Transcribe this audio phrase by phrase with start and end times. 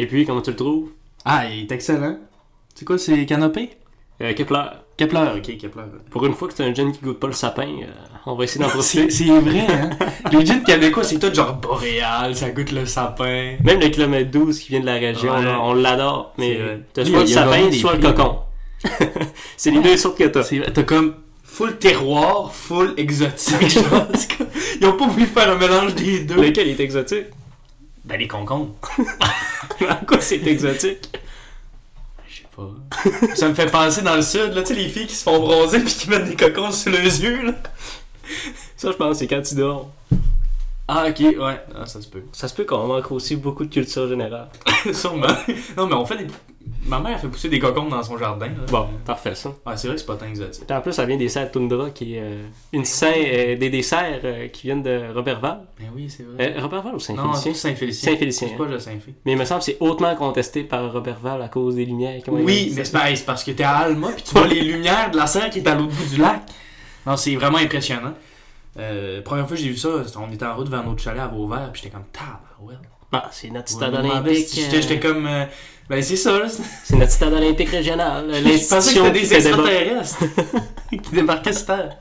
[0.00, 0.88] Et puis, comment tu le trouves?
[1.26, 2.16] Ah, il est excellent.
[2.74, 3.68] C'est quoi, c'est Canopé?
[4.22, 4.62] Euh, Kepler.
[4.96, 5.82] Kepler, ok, Kepler.
[6.10, 7.86] Pour une fois que c'est un gin qui goûte pas le sapin, euh,
[8.24, 9.10] on va essayer d'en profiter.
[9.10, 9.90] c'est vrai, hein?
[10.32, 13.56] Les gins québécois, c'est tout genre boréal, ça goûte le sapin.
[13.62, 15.44] Même le kilomètre 12 qui vient de la région, Ouais.
[15.60, 16.32] on l'adore.
[16.38, 16.80] Mais vrai.
[16.94, 18.38] t'as soit le sapin, soit le cocon.
[19.58, 20.44] c'est les deux sortes que t'as.
[20.70, 24.06] T'as comme full terroir, full exotique, genre.
[24.80, 26.40] Ils ont pas voulu faire un mélange des deux.
[26.40, 27.26] Lequel est exotique?
[28.06, 28.74] Ben, les concombres.
[29.88, 31.08] En quoi c'est exotique?
[32.28, 33.34] Je sais pas.
[33.34, 35.38] ça me fait penser dans le sud, là, tu sais, les filles qui se font
[35.40, 37.52] bronzer puis qui mettent des cocons sur les yeux, là.
[38.76, 39.90] Ça, je pense, c'est quand tu dors.
[40.88, 41.60] Ah, ok, ouais.
[41.74, 42.22] Ah, ça se peut.
[42.32, 44.48] Ça se peut qu'on manque aussi beaucoup de culture générale.
[44.92, 45.28] Sûrement.
[45.76, 46.26] Non, mais on fait des.
[46.86, 48.46] Ma mère a fait pousser des cocombes dans son jardin.
[48.46, 48.52] Là.
[48.70, 49.52] Bon, parfait ça.
[49.66, 50.70] Ah, c'est vrai que c'est pas tant exotique.
[50.70, 54.20] En plus, ça vient des serres Tundra, qui est euh, une saint, euh, des desserts
[54.24, 55.60] euh, qui viennent de Robertval.
[55.78, 56.54] Mais oui, c'est vrai.
[56.56, 57.34] Euh, Robertval ou non, Saint-Félicien?
[57.52, 58.10] c'est Saint-Félicien.
[58.12, 58.48] Saint-Félicien.
[58.50, 59.14] C'est pas le Saint-Fé.
[59.26, 62.20] Mais il me semble que c'est hautement contesté par Robertval à cause des lumières.
[62.24, 65.16] Comment Oui, mais c'est parce que t'es à Alma puis tu vois les lumières de
[65.18, 66.42] la serre qui est à l'autre bout du lac.
[67.06, 68.14] Non, c'est vraiment impressionnant.
[68.74, 71.70] Première fois que j'ai vu ça, on était en route vers notre chalet à Vauvert
[71.72, 72.78] puis j'étais comme tabarouette.
[73.12, 74.48] Ah, c'est notre Ouais, stade olympique.
[74.54, 75.28] j'étais comme.
[75.90, 76.46] Ben, c'est ça, là.
[76.84, 78.26] C'est notre stade olympique régional.
[78.30, 80.24] L'institution des extraterrestres
[80.90, 81.96] qui débarquaient sur Terre.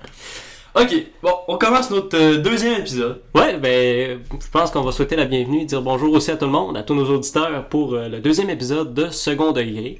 [0.75, 3.21] Ok, bon, on commence notre euh, deuxième épisode.
[3.33, 6.45] Ouais, ben, je pense qu'on va souhaiter la bienvenue et dire bonjour aussi à tout
[6.45, 9.97] le monde, à tous nos auditeurs pour euh, le deuxième épisode de Second Degré.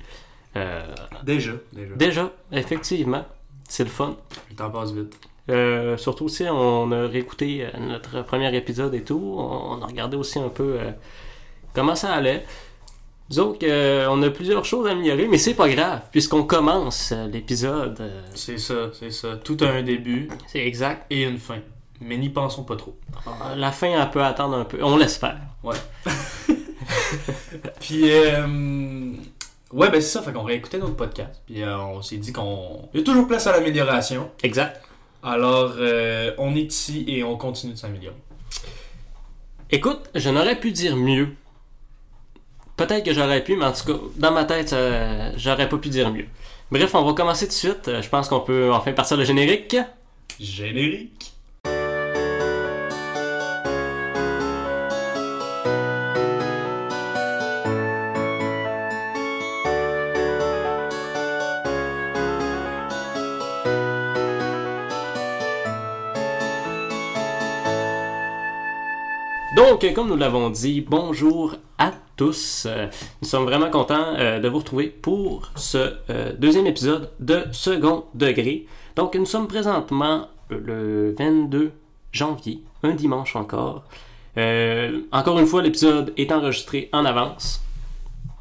[0.55, 0.81] Euh,
[1.23, 1.95] Déjà, déjà.
[1.95, 3.25] déjà, effectivement,
[3.67, 4.15] c'est le fun.
[4.51, 5.13] Le temps passe vite.
[5.49, 9.35] Euh, surtout aussi, on a réécouté notre premier épisode et tout.
[9.37, 10.91] On, on a regardé aussi un peu euh,
[11.73, 12.45] comment ça allait.
[13.29, 17.97] Disons qu'on a plusieurs choses à améliorer, mais c'est pas grave, puisqu'on commence euh, l'épisode.
[18.01, 19.37] euh, C'est ça, c'est ça.
[19.37, 21.05] Tout a un début c'est exact.
[21.11, 21.59] et une fin.
[22.01, 22.97] Mais n'y pensons pas trop.
[23.27, 24.79] Euh, La fin, elle peut attendre un peu.
[24.81, 25.37] On l'espère.
[27.79, 29.11] Puis, euh,
[29.73, 30.21] ouais, ben c'est ça.
[30.21, 31.41] Fait qu'on réécoutait notre podcast.
[31.45, 32.89] Puis, euh, on s'est dit qu'on.
[32.93, 34.29] Il y a toujours place à l'amélioration.
[34.43, 34.81] Exact.
[35.21, 38.15] Alors, euh, on est ici et on continue de s'améliorer.
[39.71, 41.29] Écoute, je n'aurais pu dire mieux.
[42.79, 45.89] Peut-être que j'aurais pu, mais en tout cas, dans ma tête, euh, j'aurais pas pu
[45.89, 46.27] dire mieux.
[46.71, 47.87] Bref, on va commencer tout de suite.
[47.89, 49.75] Euh, Je pense qu'on peut enfin partir le générique.
[50.39, 51.33] Générique.
[69.81, 72.65] Donc, comme nous l'avons dit, bonjour à tous.
[72.65, 72.87] Euh,
[73.21, 78.03] nous sommes vraiment contents euh, de vous retrouver pour ce euh, deuxième épisode de Second
[78.13, 78.65] Degré.
[78.97, 81.71] Donc, nous sommes présentement le 22
[82.11, 83.83] janvier, un dimanche encore.
[84.37, 87.61] Euh, encore une fois, l'épisode est enregistré en avance.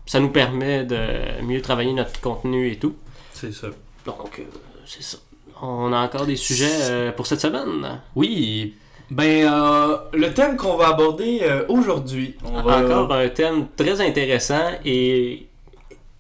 [0.07, 2.97] Ça nous permet de mieux travailler notre contenu et tout.
[3.33, 3.69] C'est ça.
[4.05, 4.43] Donc, euh,
[4.87, 5.19] c'est ça.
[5.63, 8.01] On a encore des sujets euh, pour cette semaine.
[8.17, 8.75] Oui.
[9.11, 12.79] Ben, euh, le thème qu'on va aborder euh, aujourd'hui, on va.
[12.79, 15.47] Encore un thème très intéressant et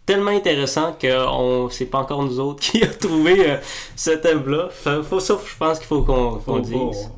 [0.06, 3.56] tellement intéressant que on c'est pas encore nous autres qui a trouvé euh,
[3.94, 4.68] ce thème-là.
[4.70, 6.72] Faut, faut- ça, je pense qu'il faut qu'on qu'on dise.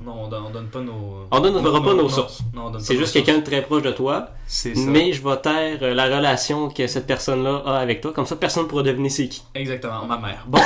[0.04, 1.28] non, on donne, on donne pas nos.
[1.30, 2.40] On donnera non, pas non, nos sources.
[2.80, 4.30] C'est juste quelqu'un de très proche de toi.
[4.48, 4.80] C'est ça.
[4.88, 8.12] mais je vais taire la relation que cette personne-là a avec toi.
[8.12, 9.44] Comme ça, personne ne pourra deviner c'est qui.
[9.54, 10.44] Exactement, ma mère.
[10.48, 10.58] Bon.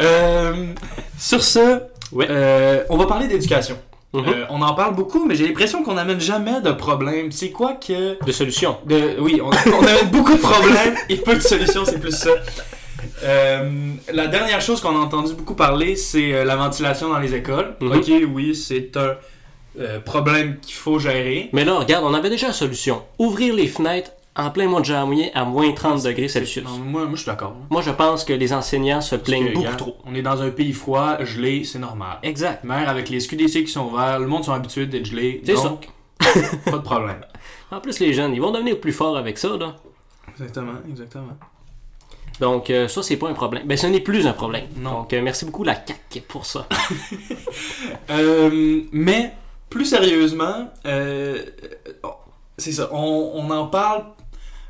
[1.18, 1.80] Sur ce,
[2.16, 3.78] Euh, on va parler d'éducation.
[4.12, 4.24] Mhm.
[4.28, 7.32] Euh, on en parle beaucoup, mais j'ai l'impression qu'on n'amène jamais de problème.
[7.32, 8.24] C'est quoi que.
[8.24, 8.76] De solution.
[8.86, 9.16] De...
[9.18, 12.30] Oui, on, on amène beaucoup de problèmes et peu de solutions, c'est plus ça.
[13.22, 17.74] Euh, la dernière chose qu'on a entendu beaucoup parler, c'est la ventilation dans les écoles.
[17.80, 17.92] Mhm.
[17.92, 19.16] Ok, oui, c'est un
[19.80, 21.48] euh, problème qu'il faut gérer.
[21.52, 23.02] Mais là, regarde, on avait déjà la solution.
[23.18, 26.64] Ouvrir les fenêtres en plein mois de janvier à moins 30 degrés Celsius.
[26.64, 27.54] Non, moi, moi, je suis d'accord.
[27.70, 29.96] Moi, je pense que les enseignants se Parce plaignent que, beaucoup regarde, trop.
[30.04, 32.18] On est dans un pays froid, gelé, c'est normal.
[32.22, 32.64] Exact.
[32.64, 35.42] Mère, avec les SQDC qui sont ouverts, le monde sont habitués d'être gelés.
[35.44, 35.88] C'est donc,
[36.18, 37.20] pas de problème.
[37.70, 39.76] En plus, les jeunes, ils vont devenir plus forts avec ça, là.
[40.30, 41.36] Exactement, exactement.
[42.40, 43.66] Donc, euh, ça, c'est pas un problème.
[43.66, 44.66] Ben, ce n'est plus un problème.
[44.76, 44.92] Non.
[44.92, 46.66] Donc, euh, merci beaucoup, la CAQ, pour ça.
[48.10, 49.32] Euh, mais,
[49.70, 51.44] plus sérieusement, euh,
[52.04, 52.08] euh,
[52.58, 54.04] c'est ça, on, on en parle.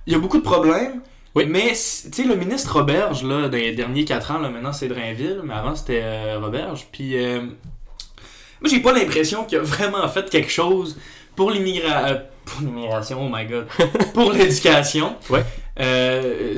[0.07, 1.01] Il y a beaucoup de problèmes.
[1.35, 1.47] Oui.
[1.49, 1.75] Mais, tu
[2.13, 5.55] sais, le ministre Roberge, là, dans les derniers 4 ans, là, maintenant c'est Drainville, mais
[5.55, 6.87] avant c'était euh, Roberge.
[6.93, 10.97] Puis, euh, moi, j'ai pas l'impression qu'il a vraiment fait quelque chose
[11.35, 12.23] pour l'immigration.
[12.45, 13.67] pour l'immigration, oh my god.
[14.15, 15.17] pour l'éducation.
[15.29, 15.45] Ouais.
[15.81, 16.57] Euh,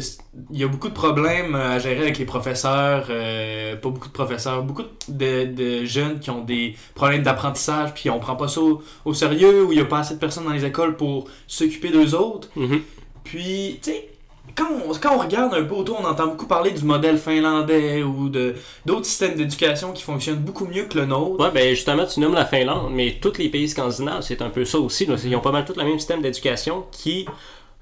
[0.51, 4.13] Il y a beaucoup de problèmes à gérer avec les professeurs, euh, pas beaucoup de
[4.13, 8.61] professeurs, beaucoup de, de jeunes qui ont des problèmes d'apprentissage, puis on prend pas ça
[8.61, 11.29] au, au sérieux, ou il y a pas assez de personnes dans les écoles pour
[11.47, 12.51] s'occuper d'eux autres.
[12.57, 12.83] Mhm.
[13.27, 14.09] Puis, tu sais,
[14.55, 18.03] quand on, quand on regarde un peu autour, on entend beaucoup parler du modèle finlandais
[18.03, 21.45] ou de d'autres systèmes d'éducation qui fonctionnent beaucoup mieux que le nôtre.
[21.45, 24.65] Ouais, ben justement, tu nommes la Finlande, mais tous les pays scandinaves, c'est un peu
[24.65, 25.07] ça aussi.
[25.07, 25.17] là.
[25.25, 27.27] Ils ont pas mal tous le même système d'éducation qui,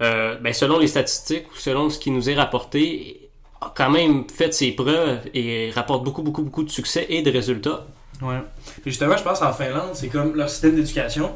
[0.01, 3.29] euh, ben, selon les statistiques ou selon ce qui nous est rapporté,
[3.61, 7.31] a quand même fait ses preuves et rapporte beaucoup, beaucoup, beaucoup de succès et de
[7.31, 7.87] résultats.
[8.23, 8.41] Ouais.
[8.83, 11.33] Puis justement, je pense en Finlande, c'est comme leur système d'éducation.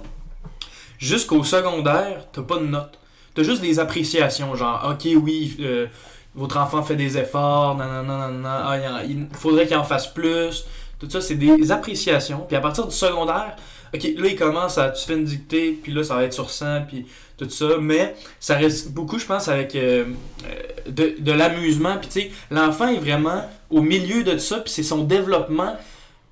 [0.98, 2.98] Jusqu'au secondaire, t'as pas de notes.
[3.38, 5.86] T'as juste des appréciations, genre, ok, oui, euh,
[6.34, 10.64] votre enfant fait des efforts, nanana, nanana, ah, il faudrait qu'il en fasse plus.
[10.98, 12.40] Tout ça, c'est des appréciations.
[12.48, 13.54] Puis à partir du secondaire,
[13.94, 16.50] ok, là, il commence à, tu fais une dictée, puis là, ça va être sur
[16.50, 17.06] 100, puis
[17.36, 17.66] tout ça.
[17.80, 20.06] Mais ça reste beaucoup, je pense, avec euh,
[20.44, 21.96] euh, de, de l'amusement.
[21.98, 25.76] Puis tu sais, l'enfant est vraiment au milieu de ça, puis c'est son développement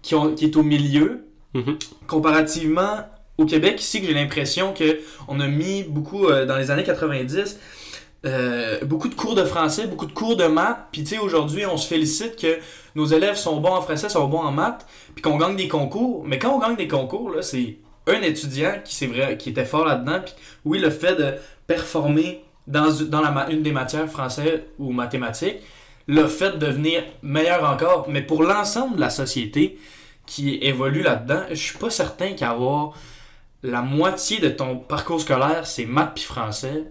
[0.03, 1.23] qui, ont- qui est au milieu
[1.55, 1.79] Mhm.
[2.09, 2.97] comparativement
[3.39, 6.85] au Québec ici que j'ai l'impression que on a mis beaucoup euh, dans les années
[6.85, 7.59] 90
[8.25, 11.65] euh, beaucoup de cours de français, beaucoup de cours de maths, puis tu sais aujourd'hui
[11.67, 12.59] on se félicite que
[12.95, 16.25] nos élèves sont bons en français, sont bons en maths, puis qu'on gagne des concours,
[16.27, 17.77] mais quand on gagne des concours là, c'est
[18.09, 20.35] un étudiant qui vrai qui était fort là-dedans, puis
[20.65, 21.35] oui le fait de
[21.67, 25.59] performer dans, dans la, une des matières français ou mathématiques,
[26.09, 29.79] le fait de devenir meilleur encore, mais pour l'ensemble de la société,
[30.25, 32.95] qui évolue là-dedans, je suis pas certain qu'avoir
[33.67, 36.85] la moitié de ton parcours scolaire, c'est maths puis français,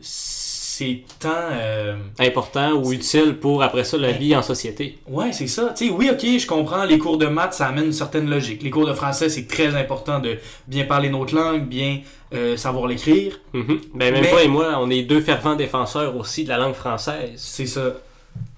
[0.00, 1.28] c'est tant...
[1.52, 4.98] euh, Important ou utile pour, après ça, la Ben, vie en société.
[5.06, 5.72] Ouais, c'est ça.
[5.76, 8.62] Tu sais, oui, ok, je comprends, les cours de maths, ça amène une certaine logique.
[8.62, 12.00] Les cours de français, c'est très important de bien parler notre langue, bien
[12.34, 13.40] euh, savoir l'écrire.
[13.52, 13.80] Mhm.
[13.94, 16.74] Ben, même Mais- toi et moi, on est deux fervents défenseurs aussi de la langue
[16.74, 17.32] française.
[17.36, 17.94] C'est ça.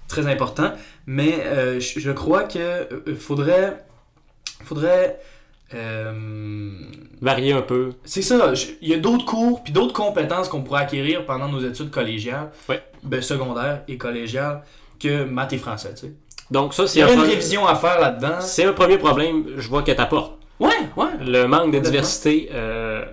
[0.07, 0.71] Très important.
[1.07, 2.87] Mais euh, je, crois que
[3.19, 3.85] faudrait...
[4.63, 5.19] Faudrait...
[5.73, 6.13] euh,
[7.21, 7.91] Varier un peu.
[8.03, 8.53] C'est ça.
[8.81, 12.51] Il y a d'autres cours puis d'autres compétences qu'on pourrait acquérir pendant nos études collégiales,
[12.69, 12.83] Ouais.
[13.03, 14.61] ben, secondaires et collégiales,
[14.99, 15.93] que maths et français.
[15.95, 16.13] Tu sais.
[16.51, 18.39] Donc ça, Il c'est y un, aurait une révision à faire là-dedans.
[18.41, 20.37] c'est un premier problème, je vois que t'apportes.
[20.59, 21.07] Ouais, ouais.
[21.25, 23.03] Le manque de diversité, euh,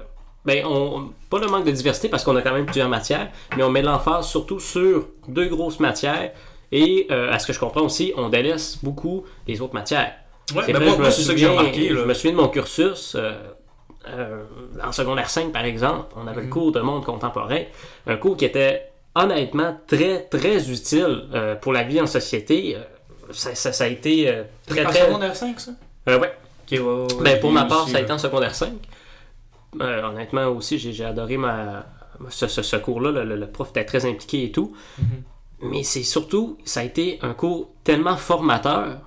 [0.45, 3.63] ben on, pas le manque de diversité parce qu'on a quand même plusieurs matières, mais
[3.63, 6.33] on met l'emphase surtout sur deux grosses matières
[6.71, 10.13] et euh, à ce que je comprends aussi, on délaisse beaucoup les autres matières.
[10.57, 11.89] Ouais, ben moi, je me moi, c'est ça que j'ai souviens- remarqué.
[11.91, 12.01] là.
[12.01, 13.15] Je me souviens de mon cursus.
[13.15, 13.33] euh,
[14.09, 14.43] euh,
[14.83, 16.51] en secondaire 5, par exemple, on avait le Mhm.
[16.53, 17.61] cours de monde contemporain.
[18.07, 22.77] Un cours qui était honnêtement très, très utile euh, pour la vie en société.
[23.31, 25.07] Ça, ça- ça a été très, En très...
[25.07, 25.71] secondaire 5, ça?
[26.07, 26.33] Ouais.
[27.23, 28.73] Ben, pour ma part, aussi, ça a été en secondaire 5.
[29.81, 31.85] Euh, honnêtement, aussi, j'ai adoré ma,
[32.29, 33.11] ce, ce- ce cours-là.
[33.11, 34.75] Le, le- le prof était très impliqué et tout.
[34.99, 35.05] Mhm.
[35.71, 38.99] Mais c'est surtout, ça a été un cours tellement formateur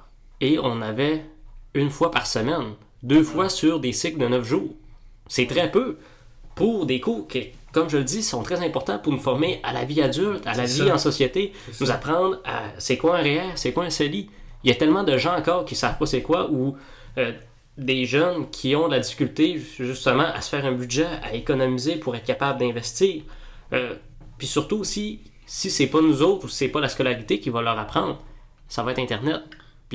[0.42, 1.24] et on avait
[1.76, 2.74] une fois par semaine,
[3.04, 4.74] deux fois sur des cycles de neuf jours.
[5.28, 5.98] C'est très peu
[6.56, 9.74] pour des cours qui, comme je le dis, sont très importants pour nous former à
[9.74, 10.96] la vie adulte, à la vie ça.
[10.96, 11.96] en société, nous ça.
[11.96, 14.30] apprendre à c'est quoi un REER, c'est quoi un CELI.
[14.64, 16.76] Il y a tellement de gens encore qui savent pas c'est quoi ou
[17.18, 17.34] euh,
[17.78, 21.98] des jeunes qui ont de la difficulté justement à se faire un budget, à économiser
[21.98, 23.24] pour être capable d'investir.
[23.74, 23.96] Euh,
[24.38, 27.50] puis surtout aussi, si c'est pas nous autres ou si c'est pas la scolarité qui
[27.50, 28.22] va leur apprendre,
[28.68, 29.42] ça va être Internet.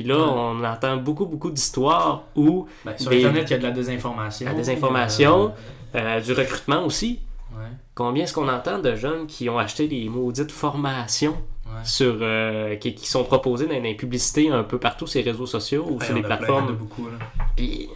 [0.01, 3.57] Puis là, on entend beaucoup, beaucoup d'histoires où Ben, sur des- Internet, il y a
[3.59, 4.47] de la désinformation.
[4.47, 5.53] La désinformation.
[5.93, 7.19] Euh, du recrutement aussi.
[7.53, 11.35] ouais, Combien est-ce qu'on entend de jeunes qui ont acheté des maudites formations
[11.67, 11.71] ouais.
[11.83, 15.45] sur, euh, qui, qui sont proposées dans les publicités un peu partout sur les réseaux
[15.45, 16.73] sociaux ou Ouais, sur les plateformes?
[16.77, 17.17] beaucoup, là.
[17.55, 17.89] Puis,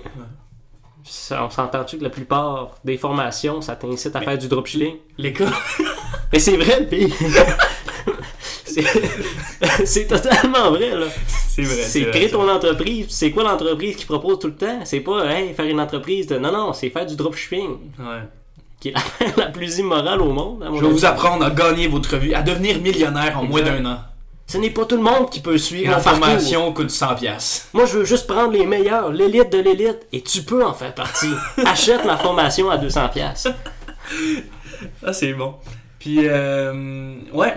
[1.04, 4.98] ça- on s'entend-tu que la plupart des formations, ça t'incite à Mais- faire du dropshipping?
[5.18, 5.48] L'école,
[6.32, 7.16] Mais c'est vrai, le pire!
[9.86, 11.06] c'est totalement vrai, là.
[11.50, 11.76] c'est vrai.
[11.84, 13.08] C'est créer ton entreprise.
[13.10, 14.80] C'est quoi l'entreprise qui propose tout le temps?
[14.84, 16.38] C'est pas, hey, faire une entreprise de.
[16.38, 17.70] Non, non, c'est faire du dropshipping.
[18.00, 18.24] Ouais.
[18.80, 18.94] qui est
[19.38, 20.96] la plus immorale au monde, à mon Je vais avis.
[21.00, 23.98] vous apprendre à gagner votre vie, à devenir millionnaire en moins d'un an.
[24.48, 27.16] Ce n'est pas tout le monde qui peut suivre la formation coûte 100$.
[27.18, 27.66] piastres.
[27.74, 30.94] Moi, je veux juste prendre les meilleurs, l'élite de l'élite, et tu peux en faire
[30.94, 31.32] partie.
[31.66, 33.12] Achète ma formation à 200$.
[33.12, 33.50] piastres.
[35.04, 35.56] Ah, c'est bon.
[35.98, 37.56] Puis, euh, ouais,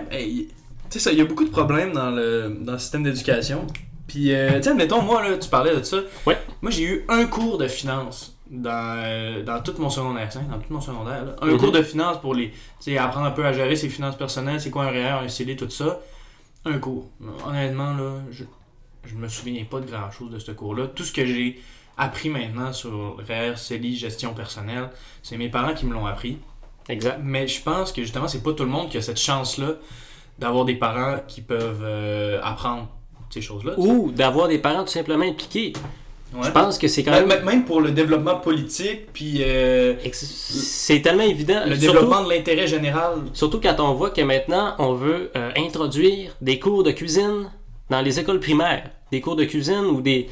[0.89, 3.65] tu sais ça, il y a beaucoup de problèmes dans le, dans le système d'éducation.
[4.07, 5.97] Puis, euh, tu sais, admettons, moi, là, tu parlais de ça.
[6.25, 6.37] Ouais.
[6.61, 10.57] Moi, j'ai eu un cours de finance dans, euh, dans tout mon secondaire 5, dans
[10.57, 11.23] tout mon secondaire.
[11.25, 11.35] là.
[11.41, 11.57] Un Mhm.
[11.59, 14.59] cours de finance pour les, tu sais, apprendre un peu à gérer ses finances personnelles,
[14.59, 15.99] c'est quoi un REER, un CELI, tout ça.
[16.65, 17.09] Un cours.
[17.45, 18.43] Honnêtement, là, je,
[19.05, 20.87] je me souviens pas de grand chose de ce cours-là.
[20.87, 21.61] Tout ce que j'ai
[21.95, 24.89] appris maintenant sur REER, CELI, gestion personnelle,
[25.21, 26.39] c'est mes parents qui me l'ont appris.
[26.89, 27.19] Exact.
[27.23, 29.73] Mais je pense que justement, c'est pas tout le monde qui a cette chance-là
[30.39, 32.87] d'avoir des parents qui peuvent euh, apprendre
[33.29, 33.73] ces choses-là.
[33.77, 35.73] Ou d'avoir des parents tout simplement impliqués.
[36.33, 36.43] Ouais.
[36.43, 37.43] Je pense que c'est quand Même, même.
[37.43, 41.61] même pour le développement politique, puis euh, C'est tellement évident.
[41.65, 43.13] le surtout, développement de l'intérêt général.
[43.33, 47.49] surtout quand on voit que maintenant, on veut euh, introduire des cours de cuisine
[47.89, 48.89] dans les écoles primaires.
[49.11, 50.29] Des cours de cuisine ou des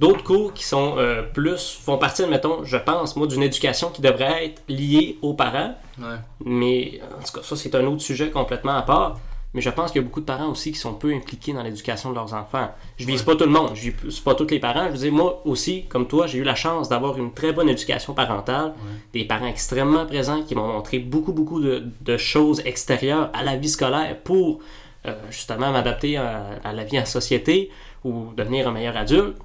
[0.00, 1.78] d'autres cours qui sont euh, plus.
[1.84, 5.74] font partie, admettons, je pense, moi, d'une éducation qui devrait être liée aux parents.
[5.98, 6.16] Ouais.
[6.44, 9.18] Mais en tout cas, ça, c'est un autre sujet complètement à part.
[9.54, 11.62] Mais je pense qu'il y a beaucoup de parents aussi qui sont peu impliqués dans
[11.62, 12.70] l'éducation de leurs enfants.
[12.96, 13.26] Je vise Ouais.
[13.26, 14.86] pas tout le monde, je vise pas tous les parents.
[14.86, 17.68] Je veux dire, moi aussi, comme toi, j'ai eu la chance d'avoir une très bonne
[17.68, 18.74] éducation parentale.
[19.12, 23.56] Des parents extrêmement présents qui m'ont montré beaucoup, beaucoup de, de choses extérieures à la
[23.56, 24.58] vie scolaire pour
[25.06, 27.70] euh, justement m'adapter à, à la vie en société
[28.02, 29.36] ou devenir un meilleur adulte.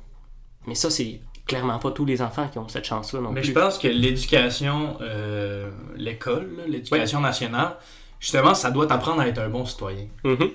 [0.66, 3.50] Mais ça, c'est clairement pas tous les enfants qui ont cette chance-là non Mais plus.
[3.50, 7.76] je pense que l'éducation, euh, l'école, l'éducation nationale,
[8.20, 10.06] justement, ça doit t'apprendre à être un bon citoyen.
[10.24, 10.50] Mhm.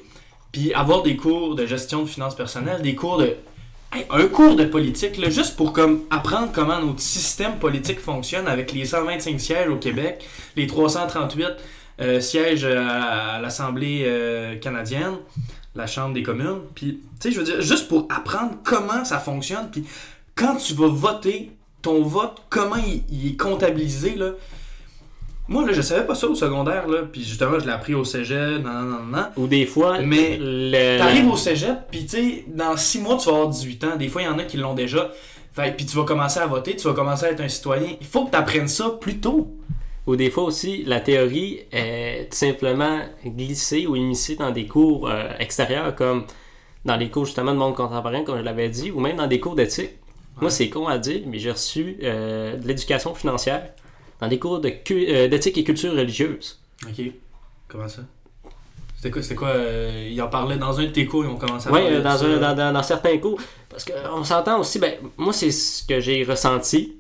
[0.53, 3.37] Puis avoir des cours de gestion de finances personnelles, des cours de.
[3.93, 8.49] Hey, un cours de politique, là, juste pour comme apprendre comment notre système politique fonctionne
[8.49, 10.25] avec les 125 sièges au Québec,
[10.57, 11.47] les 338
[12.01, 15.15] euh, sièges à, à l'Assemblée euh, canadienne,
[15.77, 16.61] la Chambre des communes.
[16.75, 19.85] Puis, tu sais, je veux dire, juste pour apprendre comment ça fonctionne, puis
[20.35, 21.53] quand tu vas voter,
[21.83, 24.31] ton vote, comment il, il est comptabilisé, là.
[25.47, 28.05] Moi, là, je savais pas ça au secondaire, là, puis justement, je l'ai appris au
[28.05, 29.25] cégep, non, non, non, non.
[29.37, 30.97] Ou des fois, Mais le...
[30.97, 33.97] T'arrives au cégep, puis tu sais, dans 6 mois, tu vas avoir 18 ans.
[33.97, 35.11] Des fois, il y en a qui l'ont déjà.
[35.53, 37.89] Fait, puis tu vas commencer à voter, tu vas commencer à être un citoyen.
[38.01, 39.55] Il faut que tu apprennes ça plus tôt.
[40.07, 45.09] Ou des fois aussi, la théorie est tout simplement glissée ou immiscée dans des cours
[45.09, 46.25] euh, extérieurs, comme
[46.85, 49.41] dans les cours justement de monde contemporain, comme je l'avais dit, ou même dans des
[49.41, 49.93] cours d'éthique.
[50.41, 53.71] Moi, c'est con à dire, mais j'ai reçu euh, de l'éducation financière
[54.25, 56.59] dans des cours de cu- euh, d'éthique et culture religieuse.
[56.87, 57.05] Ok.
[57.69, 58.03] Comment ça?
[58.97, 61.37] C'était quoi, c'était quoi euh, Ils en parlaient dans un de tes cours, ils ont
[61.37, 63.39] commencé à parler de dans, un- dans, dans- dans certains cours.
[63.69, 66.97] Parce qu'on s'entend aussi, ben, moi, c'est ce que j'ai ressenti,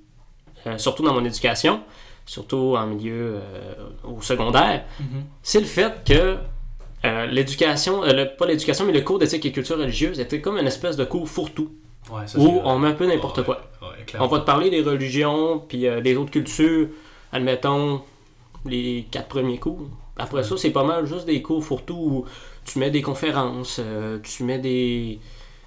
[0.66, 1.81] euh, surtout dans mon éducation,
[2.26, 4.85] surtout en milieu euh, au secondaire.
[5.00, 5.25] Mhm.
[5.43, 6.37] c'est le fait que
[7.07, 10.66] euh, l'éducation, euh, pas l'éducation, mais le cours d'éthique et culture religieuse était comme une
[10.66, 11.71] espèce de cours fourre-tout,
[12.11, 13.71] Ouais, où on met un peu n'importe Ouais, quoi.
[13.83, 14.19] Ouais.
[14.21, 16.88] On va te parler des religions, puis euh, des autres cultures,
[17.34, 18.00] admettons,
[18.64, 19.86] les quatre premiers cours.
[20.16, 22.24] Après ça, c'est pas mal juste des cours fourre-tout où
[22.64, 25.18] tu mets des conférences, euh, tu mets des,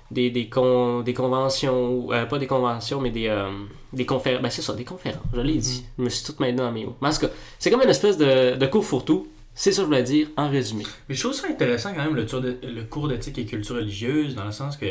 [0.10, 3.52] des, des, con- des conventions, euh, pas des conventions, mais des, euh,
[3.94, 4.42] des conférences.
[4.42, 5.86] Ben, c'est ça, des conférences, je l'ai dit.
[6.00, 6.96] Je me suis tout mêlé dans mes mots.
[7.02, 7.12] Mais en
[7.60, 9.28] c'est comme une espèce de, de cours fourre-tout.
[9.60, 10.84] C'est ça que je voulais dire en résumé.
[11.10, 13.76] Mais je trouve ça intéressant quand même le, tour de- le cours d'éthique et culture
[13.76, 14.86] religieuse, dans le sens que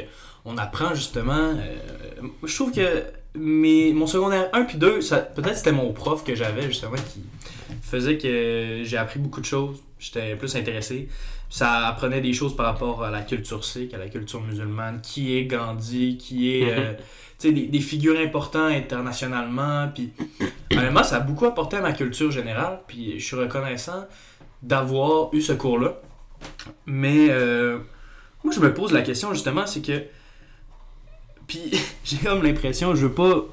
[0.44, 1.32] on apprend justement.
[1.56, 3.04] euh, je trouve que
[3.36, 7.20] mes, mon secondaire 1 puis 2, ça- peut-être c'était mon prof que j'avais justement qui
[7.82, 9.82] faisait que j'ai appris beaucoup de choses.
[10.00, 11.08] J'étais plus intéressé.
[11.48, 15.36] Ça apprenait des choses par rapport à la culture sikh, à la culture musulmane, qui
[15.36, 16.70] est Gandhi, qui est.
[16.76, 16.92] euh,
[17.38, 19.88] tu sais, des, des figures importantes internationalement.
[19.94, 20.10] Puis,
[20.72, 22.80] honnêtement, ça a beaucoup apporté à ma culture générale.
[22.88, 24.06] Puis, je suis reconnaissant
[24.62, 26.00] d'avoir eu ce cours-là.
[26.86, 27.78] Mais euh,
[28.44, 30.02] moi, je me pose la question justement, c'est que.
[31.46, 31.72] Puis
[32.04, 33.44] j'ai comme l'impression, je veux pas.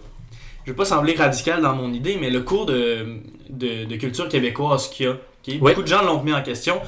[0.65, 3.17] Je veux pas sembler radical dans mon idée, mais le cours de,
[3.49, 5.17] de, de culture québécoise qu'il y a, ok,
[5.47, 5.57] Ouais.
[5.59, 6.79] beaucoup de gens l'ont remis en question.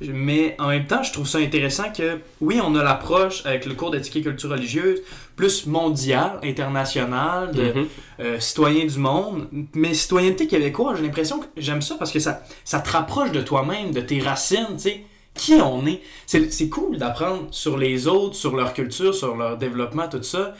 [0.00, 3.74] Mais en même temps, je trouve ça intéressant que, oui, on a l'approche avec le
[3.74, 4.98] cours d'éthique et culture religieuse,
[5.40, 7.86] plus mondiale, internationale, de, Mhm.
[8.20, 9.48] euh, citoyen du monde.
[9.74, 13.40] Mais citoyenneté québécoise, j'ai l'impression que j'aime ça parce que ça, ça te rapproche de
[13.40, 15.04] toi-même, de tes racines, tu sais.
[15.34, 16.00] Qui on est?
[16.26, 20.54] C'est cool d'apprendre sur les autres, sur leur culture, sur leur développement, tout ça.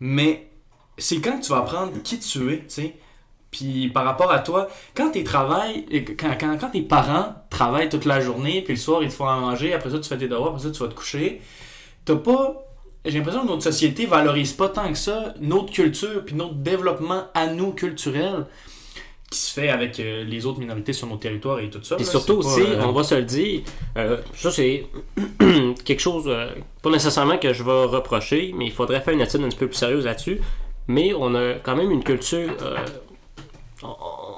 [0.00, 0.48] Mais
[0.96, 2.94] c'est quand tu vas apprendre qui tu es, tu sais.
[3.50, 5.46] Puis par rapport à toi, quand tes quand,
[6.40, 9.36] quand, quand tes parents travaillent toute la journée, puis le soir ils te font à
[9.38, 11.40] manger, après ça tu fais tes devoirs, après ça tu vas te coucher,
[12.04, 12.60] t'as pas.
[13.04, 17.24] J'ai l'impression que notre société valorise pas tant que ça notre culture puis notre développement
[17.34, 18.46] à nous culturel
[19.30, 21.96] qui se fait avec euh, les autres minorités sur nos territoires et tout ça.
[21.98, 23.62] Et surtout aussi, euh, on va se le dire,
[23.96, 24.86] euh, ça c'est
[25.84, 26.30] quelque chose,
[26.82, 29.66] pas nécessairement que je vais reprocher, mais il faudrait faire une étude un petit peu
[29.66, 30.40] plus sérieuse là-dessus.
[30.86, 32.50] Mais on a quand même une culture.
[33.82, 33.88] on,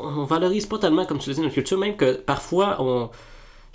[0.02, 3.10] on valorise pas tellement, comme tu le dis, notre culture, même que parfois on.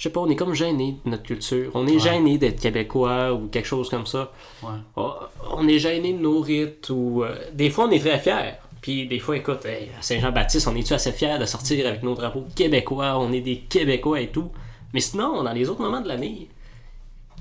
[0.01, 1.69] Je sais pas, on est comme gêné de notre culture.
[1.75, 1.99] On est Ouais.
[1.99, 4.31] gêné d'être québécois ou quelque chose comme ça.
[4.63, 4.69] Ouais.
[4.95, 5.13] Oh,
[5.51, 7.23] On est gêné de nos rites ou.
[7.23, 8.53] euh, des fois, on est très fiers.
[8.81, 12.15] Puis des fois, écoute, hey, à Saint-Jean-Baptiste, on est-tu assez fiers de sortir avec nos
[12.15, 14.49] drapeaux québécois, on est des Québécois et tout.
[14.91, 16.47] Mais sinon, dans les autres moments de l'année,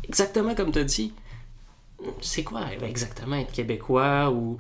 [0.05, 1.15] exactement comme tu as dit,
[2.21, 4.59] c'est quoi exactement être Québécois ou.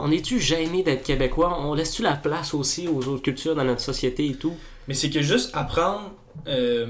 [0.00, 1.56] On est-tu gêné d'être Québécois?
[1.60, 4.54] On laisse-tu la place aussi aux autres cultures dans notre société et tout?
[4.88, 6.10] Mais c'est que juste apprendre.
[6.46, 6.86] Euh,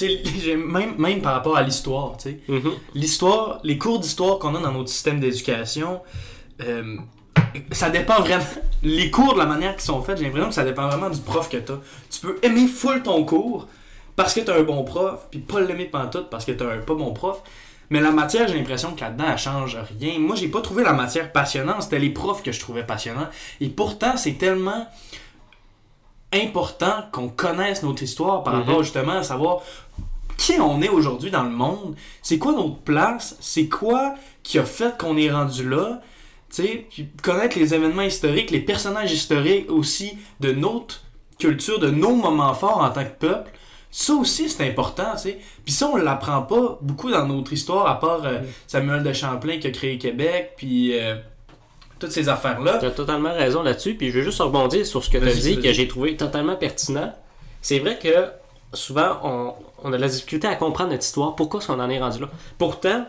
[0.56, 2.40] même, même par rapport à l'histoire, tu sais.
[2.48, 2.72] Mhm.
[2.94, 6.00] L'histoire, les cours d'histoire qu'on a dans notre système d'éducation,
[6.62, 6.96] euh,
[7.72, 8.44] ça dépend vraiment.
[8.82, 11.20] Les cours, de la manière qu'ils sont faits, j'ai l'impression que ça dépend vraiment du
[11.20, 11.78] prof que t'as.
[12.10, 13.66] Tu peux aimer full ton cours
[14.14, 16.94] parce que t'as un bon prof, puis pas l'aimer pantoute parce que t'as un pas
[16.94, 17.42] bon prof.
[17.90, 20.18] Mais la matière, j'ai l'impression que là-dedans, elle change rien.
[20.18, 23.28] Moi, j'ai pas trouvé la matière passionnante, c'était les profs que je trouvais passionnants.
[23.60, 24.86] Et pourtant, c'est tellement
[26.34, 28.60] important qu'on connaisse notre histoire par Mhm.
[28.62, 29.60] rapport justement à savoir
[30.36, 34.64] qui on est aujourd'hui dans le monde, c'est quoi notre place, c'est quoi qui a
[34.64, 36.00] fait qu'on est rendu là,
[36.54, 41.00] tu sais, puis connaître les événements historiques, les personnages historiques aussi de notre
[41.38, 43.50] culture, de nos moments forts en tant que peuple.
[43.90, 45.38] Ça aussi, c'est important, tu sais.
[45.64, 49.58] Puis ça, on l'apprend pas beaucoup dans notre histoire, à part euh, Samuel de Champlain
[49.58, 51.14] qui a créé Québec, puis euh,
[52.04, 52.78] toutes ces affaires-là.
[52.78, 55.32] Tu as totalement raison là-dessus, puis je veux juste rebondir sur ce que tu as
[55.34, 57.12] dit, que j'ai trouvé totalement pertinent.
[57.62, 58.26] C'est vrai que
[58.72, 61.88] souvent, on, on a de la difficulté à comprendre notre histoire, pourquoi est-ce qu'on en
[61.90, 62.28] est rendu là.
[62.58, 63.06] Pourtant,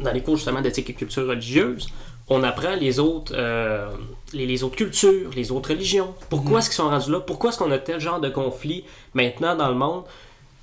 [0.00, 1.86] dans les cours justement d'éthique et culture religieuse,
[2.28, 3.88] on apprend les autres, euh,
[4.32, 6.14] les, les autres cultures, les autres religions.
[6.30, 6.58] Pourquoi Mhm.
[6.58, 7.20] est-ce qu'ils sont rendus là?
[7.20, 10.04] Pourquoi est-ce qu'on a tel genre de conflit maintenant dans le monde?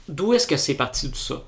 [0.09, 1.41] D'où est-ce que c'est parti tout ça?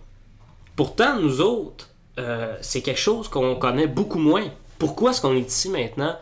[0.75, 4.45] Pourtant, nous autres, euh, c'est quelque chose qu'on connaît beaucoup moins.
[4.80, 6.15] Pourquoi est-ce qu'on est ici maintenant?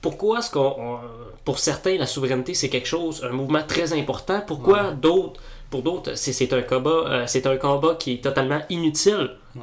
[0.00, 0.74] Pourquoi est-ce qu'on.
[0.78, 0.98] on-
[1.44, 4.40] pour certains, la souveraineté, c'est quelque chose, un mouvement très important?
[4.46, 5.40] Pourquoi d'autres,
[5.70, 9.30] pour d'autres, c'est, c'est un combat, euh, c'est un combat qui est totalement inutile?
[9.56, 9.62] Ouais.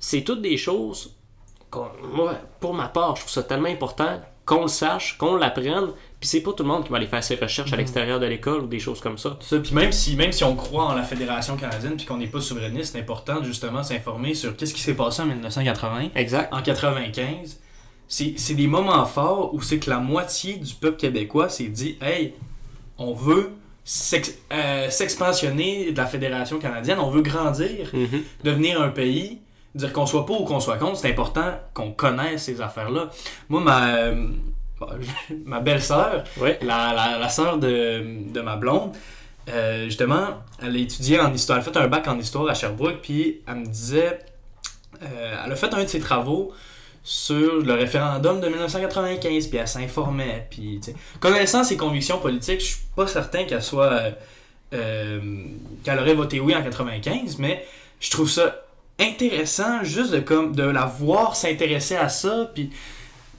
[0.00, 1.12] C'est toutes des choses.
[1.68, 5.88] qu'on- moi, pour ma part, je trouve ça tellement important qu'on le sache, qu'on l'apprenne.
[6.20, 8.26] Puis c'est pas tout le monde qui va aller faire ses recherches à l'extérieur de
[8.26, 9.36] l'école ou des choses comme ça.
[9.40, 12.28] Ça, puis même si, même si on croit en la Fédération canadienne puis qu'on n'est
[12.28, 16.10] pas souverainiste, c'est important de justement s'informer sur qu'est-ce qui s'est passé en 1980.
[16.14, 16.54] Exact.
[16.54, 17.58] En 95,
[18.08, 22.34] c'est des moments forts où c'est que la moitié du peuple québécois s'est dit Hey,
[22.98, 23.50] on veut
[24.52, 28.22] euh, s'expansionner de la Fédération canadienne, on veut grandir, Mhm.
[28.44, 29.38] devenir un pays.
[29.74, 33.10] Dire qu'on soit pour ou qu'on soit contre, c'est important qu'on connaisse ces affaires-là.
[33.50, 34.26] Moi, ma, euh,
[35.44, 36.58] ma belle-sœur, Ouais.
[36.62, 38.92] la, la, la sœur de, de ma blonde,
[39.50, 40.28] euh, justement,
[40.62, 41.58] elle a étudié en histoire.
[41.58, 44.18] Elle a fait un bac en histoire à Sherbrooke, puis elle me disait,
[45.00, 46.52] elle a fait un de ses travaux
[47.08, 50.80] sur le référendum de 1995, puis elle s'informait, puis
[51.20, 54.10] connaissant ses convictions politiques, je suis pas certain qu'elle soit, euh,
[54.74, 55.20] euh,
[55.84, 57.64] qu'elle aurait voté oui en 95, mais
[58.00, 58.56] je trouve ça
[58.98, 62.70] intéressant juste de comme de la voir s'intéresser à ça, puis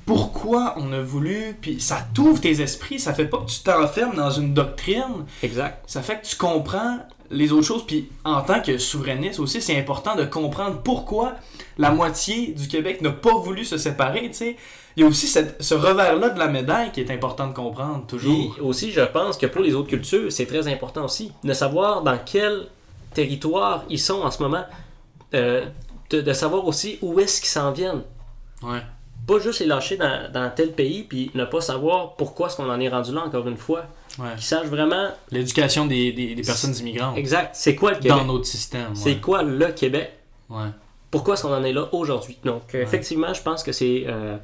[0.06, 4.16] pourquoi on a voulu, puis ça t'ouvre tes esprits, ça fait pas que tu t'enfermes
[4.16, 5.84] dans une doctrine, Exact.
[5.88, 7.00] ça fait que tu comprends
[7.32, 11.34] les autres choses, puis en tant que souverainiste aussi, c'est important de comprendre pourquoi
[11.78, 14.56] la moitié du Québec n'a pas voulu se séparer, tu sais.
[14.96, 18.06] Il y a aussi cette- ce revers-là de la médaille qui est important de comprendre,
[18.08, 18.58] toujours.
[18.62, 22.18] aussi, je pense que pour les autres cultures, c'est très important aussi de savoir dans
[22.26, 22.68] quel
[23.14, 24.64] territoire ils sont en ce moment.
[25.34, 25.66] Euh,
[26.10, 28.02] de, de savoir aussi où est-ce qu'ils s'en viennent.
[28.64, 28.82] Ouais.
[29.28, 32.70] Pas juste les lâcher dans, dans tel pays, puis ne pas savoir pourquoi est-ce qu'on
[32.70, 33.84] en est rendu là encore une fois.
[34.20, 34.30] Ouais.
[34.36, 38.18] Qu'ils sachent vraiment, L'éducation des, des, des personnes immigrantes exact, c'est quoi le Québec?
[38.18, 38.96] dans notre système.
[38.96, 40.12] C'est quoi le Québec?
[40.50, 40.68] Ouais.
[41.12, 42.38] Pourquoi est-ce qu'on en est là aujourd'hui?
[42.44, 44.04] Donc, effectivement, je pense que c'est...
[44.08, 44.38] euh,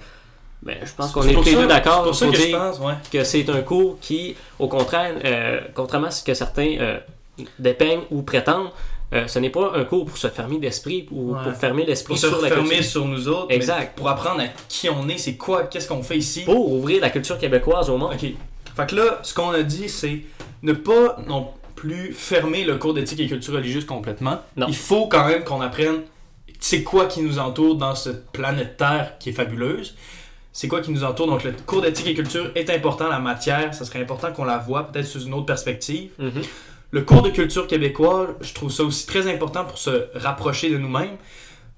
[0.61, 2.79] ben, je pense qu'on est pour tous d'accord pour ça pour que dire pense,
[3.11, 6.99] que c'est un cours qui, au contraire, euh, contrairement à ce que certains euh,
[7.59, 8.69] dépeignent ou prétendent,
[9.13, 11.43] euh, ce n'est pas un cours pour se fermer d'esprit ou Ouais.
[11.43, 12.83] pour fermer l'esprit Pour se sur la culture.
[12.83, 13.97] sur nous autres, mais Exact.
[13.97, 16.43] pour apprendre à qui on est, c'est quoi, qu'est-ce qu'on fait ici.
[16.45, 18.13] Pour ouvrir la culture québécoise au monde.
[18.13, 18.31] Ok.
[18.75, 20.21] Fait que là, ce qu'on a dit, c'est
[20.61, 24.39] ne pas non plus fermer le cours d'éthique et culture religieuse complètement.
[24.55, 24.67] Non.
[24.67, 26.01] Il faut quand même qu'on apprenne
[26.59, 29.95] c'est quoi qui nous entoure dans cette planète Terre qui est fabuleuse.
[30.53, 31.27] C'est quoi qui nous entoure.
[31.27, 34.59] Donc le cours d'éthique et culture est important, la matière, ça serait important qu'on la
[34.59, 36.11] voit peut-être sous une autre perspective.
[36.19, 36.41] Mhm.
[36.91, 40.77] Le cours de culture québécois, je trouve ça aussi très important pour se rapprocher de
[40.77, 41.17] nous-mêmes.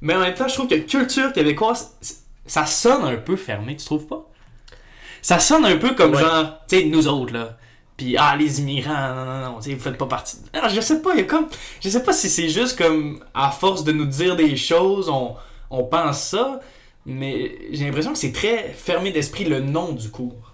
[0.02, 1.98] Mais en même temps, je trouve que culture québécoise,
[2.46, 4.25] ça sonne un peu fermé, tu trouves pas?
[5.28, 6.22] Ça sonne un peu comme Ouais.
[6.22, 7.58] genre, tu sais, nous autres, là.
[7.98, 10.38] Puis, ah, les immigrants, non, non, non, vous faites pas partie.
[10.54, 11.48] Alors, je sais pas, il y a comme.
[11.82, 15.36] Je sais pas si c'est juste comme, à force de nous dire des choses, on,
[15.72, 16.60] on pense ça.
[17.08, 20.54] Mais j'ai l'impression que c'est très fermé d'esprit le nom du cours.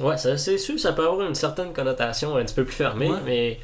[0.00, 3.10] Ouais, ça- c'est sûr, ça peut avoir une certaine connotation un petit peu plus fermée,
[3.10, 3.18] Ouais.
[3.26, 3.58] mais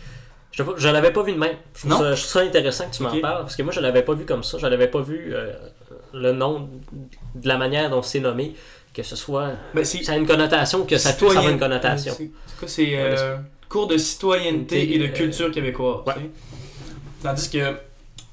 [0.52, 1.56] je, je l'avais pas vu de même.
[1.74, 1.98] Je trouve, Non?
[1.98, 4.12] ça, je trouve ça intéressant que tu m'en parles, parce que moi, je l'avais pas
[4.14, 4.58] vu comme ça.
[4.58, 5.52] Je l'avais pas vu euh,
[6.12, 6.68] le nom
[7.34, 8.54] de la manière dont c'est nommé,
[8.94, 9.52] que ce soit.
[9.74, 12.14] Ben, Ça a une connotation, que ça, a une connotation.
[12.66, 13.36] C'est euh,
[13.68, 16.06] cours de citoyenneté et de culture québécoise.
[16.06, 16.30] Ouais.
[17.22, 17.76] Tandis que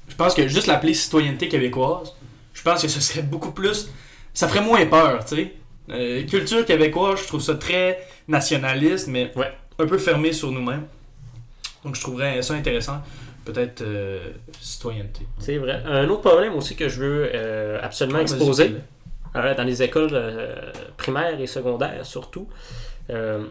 [0.08, 2.14] je pense que juste l'appeler citoyenneté québécoise,
[2.54, 3.90] je pense que ce serait beaucoup plus.
[4.34, 5.52] Ça ferait moins peur, tu sais.
[5.90, 7.98] Euh, culture québécoise, je trouve ça très
[8.28, 9.52] nationaliste, mais Ouais.
[9.78, 10.86] un peu fermés sur nous-mêmes.
[11.84, 13.02] Donc je trouverais ça intéressant.
[13.44, 14.20] Peut-être euh,
[14.60, 15.22] citoyenneté.
[15.40, 15.82] C'est vrai.
[15.84, 18.76] Un autre problème aussi que je veux euh, absolument Ah, exposer,
[19.36, 20.54] euh, dans les écoles euh,
[20.96, 22.48] primaires et secondaires surtout,
[23.10, 23.44] euh,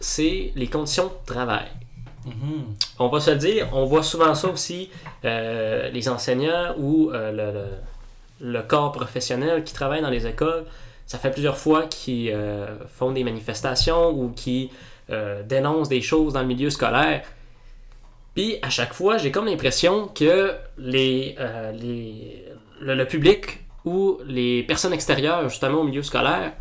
[0.00, 1.66] c'est les conditions de travail.
[2.24, 2.74] Mhm.
[2.98, 4.90] On va se le dire, on voit souvent ça aussi,
[5.24, 7.66] euh, les enseignants ou le, le-
[8.40, 10.64] le corps professionnel qui travaille dans les écoles,
[11.06, 12.36] ça fait plusieurs fois qu'ils
[12.98, 14.70] font des manifestations ou qui
[15.48, 17.22] dénoncent des choses dans le milieu scolaire.
[18.34, 21.34] Puis à chaque fois, j'ai comme l'impression que les,
[21.80, 22.44] les,
[22.80, 26.52] le, le public ou les personnes extérieures justement au milieu scolaire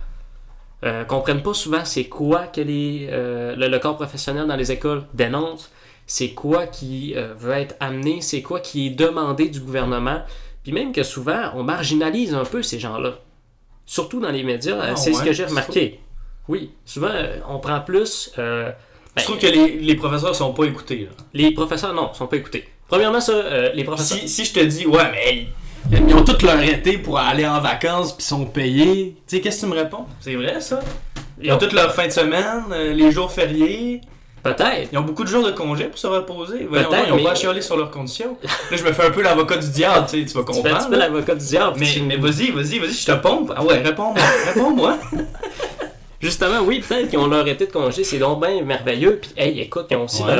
[0.84, 4.72] euh, comprennent pas souvent c'est quoi que les, euh, le, le corps professionnel dans les
[4.72, 5.72] écoles dénonce,
[6.06, 10.22] c'est quoi qui euh, veut être amené, c'est quoi qui est demandé du gouvernement.
[10.64, 13.20] Puis même que souvent, on marginalise un peu ces gens-là.
[13.88, 16.00] Surtout dans les médias, Ah c'est ce que j'ai remarqué.
[16.48, 18.32] Oui, souvent, euh, on prend plus...
[18.38, 18.72] euh,
[19.16, 21.06] ben, Je trouve que les, les professeurs sont pas écoutés.
[21.10, 21.18] là.
[21.34, 22.70] les professeurs, non, sont pas écoutés.
[22.88, 24.20] Premièrement, ça, les professeurs...
[24.20, 25.48] Si, si je te dis, ouais, mais
[25.92, 29.62] ils, ont tout leur été pour aller en vacances puis sont payés, tu sais, qu'est-ce
[29.62, 30.06] que tu me réponds?
[30.20, 30.80] C'est vrai ça
[31.42, 34.02] Ils ont toute leur fin de semaine, euh, les jours fériés.
[34.44, 34.90] Peut-être.
[34.92, 36.68] Ils ont beaucoup de jours de congé pour se reposer.
[36.70, 38.38] Voyons Peut-être, donc, ils ont mais- pas à chialer sur leurs conditions.
[38.72, 40.60] Là, je me fais un peu l'avocat du diable, tu sais, tu vas Tu fais
[40.60, 40.90] un petit comprendre.
[40.90, 41.78] peu l'avocat du diable.
[41.80, 43.52] Mais, tu- mais vas-y, vas-y, vas-y, je te pompe.
[43.56, 44.98] Ah ouais, réponds-moi, réponds-moi.
[46.22, 49.20] Justement, oui, peut-être qu'ils ont leur été de congé, c'est donc bien merveilleux.
[49.22, 50.36] Puis, hey, écoute, ils ont aussi Ouais.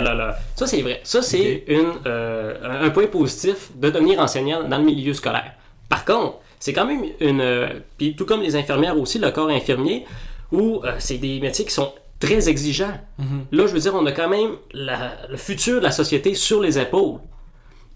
[0.56, 1.02] Ça, c'est vrai.
[1.04, 5.52] Ça, c'est une, euh, un point positif de devenir enseignant dans le milieu scolaire.
[5.90, 7.42] Par contre, c'est quand même une.
[7.42, 10.06] euh, Puis, tout comme les infirmières aussi, le corps infirmier,
[10.52, 12.98] où euh, c'est des métiers qui sont très exigeants.
[13.52, 16.62] Là, je veux dire, on a quand même la- le futur de la société sur
[16.62, 17.20] les épaules.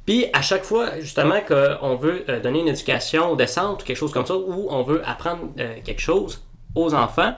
[0.05, 4.25] Puis à chaque fois, justement, qu'on veut donner une éducation décente ou quelque chose comme
[4.25, 5.49] ça, ou on veut apprendre
[5.85, 6.43] quelque chose
[6.75, 7.33] aux enfants,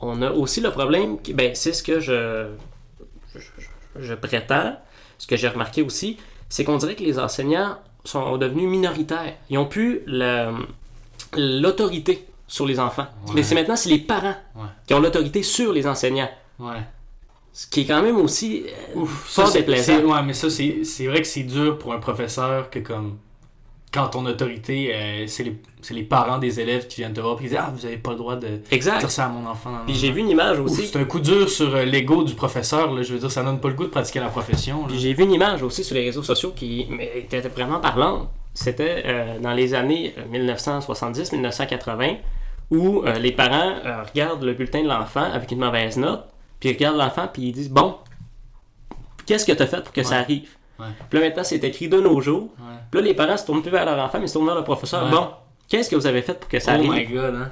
[0.00, 2.48] on a aussi le problème, qui, ben, c'est ce que je,
[3.98, 4.76] je, prétends,
[5.18, 6.16] ce que j'ai remarqué aussi,
[6.48, 9.34] c'est qu'on dirait que les enseignants sont devenus minoritaires.
[9.50, 10.02] Ils ont plus
[11.36, 13.06] l'autorité sur les enfants.
[13.26, 13.32] Ouais.
[13.34, 14.62] Mais c'est maintenant, c'est les parents Ouais.
[14.86, 16.30] qui ont l'autorité sur les enseignants.
[16.58, 16.80] Ouais.
[17.52, 18.64] Ce qui est quand même aussi
[18.96, 19.96] euh, Ça, fort c'est- déplaisant.
[19.98, 23.18] c'est- Ouais, mais ça, c'est c'est vrai que c'est dur pour un professeur que, comme,
[23.92, 25.44] quand ton autorité, euh, c'est
[25.92, 28.10] les, parents des élèves qui viennent te voir et qui disent Ah, vous avez pas
[28.10, 28.98] le droit de Exact.
[28.98, 29.78] dire ça à mon enfant.
[29.86, 30.86] Puis j'ai vu une image aussi.
[30.86, 32.92] C'est un coup dur sur euh, l'ego du professeur.
[32.92, 33.02] Là.
[33.02, 34.84] Je veux dire, ça donne pas le goût de pratiquer la profession.
[34.86, 38.28] Puis j'ai vu une image aussi sur les réseaux sociaux qui était vraiment parlante.
[38.52, 42.16] C'était euh, dans les années 1970-1980
[42.70, 43.74] où euh, les parents
[44.12, 46.26] regardent le bulletin de l'enfant avec une mauvaise note,
[46.60, 47.96] puis ils regardent l'enfant puis ils disent Bon,
[49.24, 50.57] qu'est-ce que tu as fait pour que ça arrive.
[51.10, 52.48] Puis là maintenant c'est écrit de nos jours.
[52.90, 54.64] Puis là les parents se tournent plus vers leur enfant mais se tournent vers le
[54.64, 55.08] professeur.
[55.10, 55.28] Bon,
[55.68, 56.90] qu'est-ce que vous avez fait pour que ça Oh arrive?
[56.92, 57.50] my god, hein.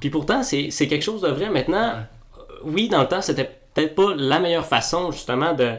[0.00, 1.48] Puis pourtant, c'est quelque chose de vrai.
[1.48, 5.72] Maintenant, euh, oui, dans le temps, c'était peut-être pas la meilleure façon, justement, de,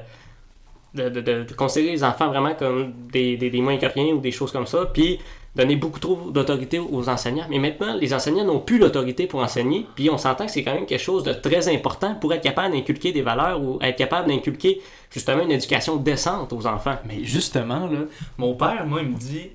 [0.95, 4.13] de, de- de- de considérer les enfants vraiment comme des, des, des moins que rien
[4.15, 5.19] ou des choses comme ça, puis
[5.55, 7.45] donner beaucoup trop d'autorité aux enseignants.
[7.49, 10.73] Mais maintenant, les enseignants n'ont plus l'autorité pour enseigner, puis on s'entend que c'est quand
[10.73, 14.27] même quelque chose de très important pour être capable d'inculquer des valeurs ou être capable
[14.29, 16.97] d'inculquer, justement, une éducation décente aux enfants.
[17.05, 17.99] Mais justement, là,
[18.37, 19.49] mon père, moi, il me dit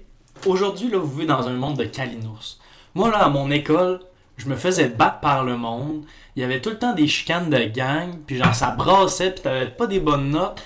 [0.46, 2.58] Aujourd'hui, là, vous vivez dans un monde de calinours.
[2.94, 4.00] Moi, là, à mon école,
[4.36, 6.04] je me faisais battre par le monde.
[6.34, 9.42] Il y avait tout le temps des chicanes de gang, puis genre, ça brassait, puis
[9.42, 10.62] t'avais pas des bonnes notes.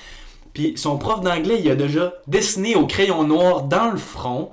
[0.55, 4.51] Puis son prof d'anglais, il a déjà dessiné au crayon noir dans le front.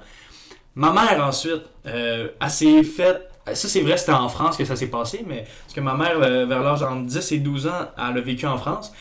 [0.76, 3.30] Ma mère, ensuite, euh, elle s'est faite.
[3.54, 6.18] Ça, c'est vrai, c'était en France que ça s'est passé, mais parce que ma mère,
[6.22, 8.92] euh, vers l'âge entre 10 et 12 ans, elle a vécu en France.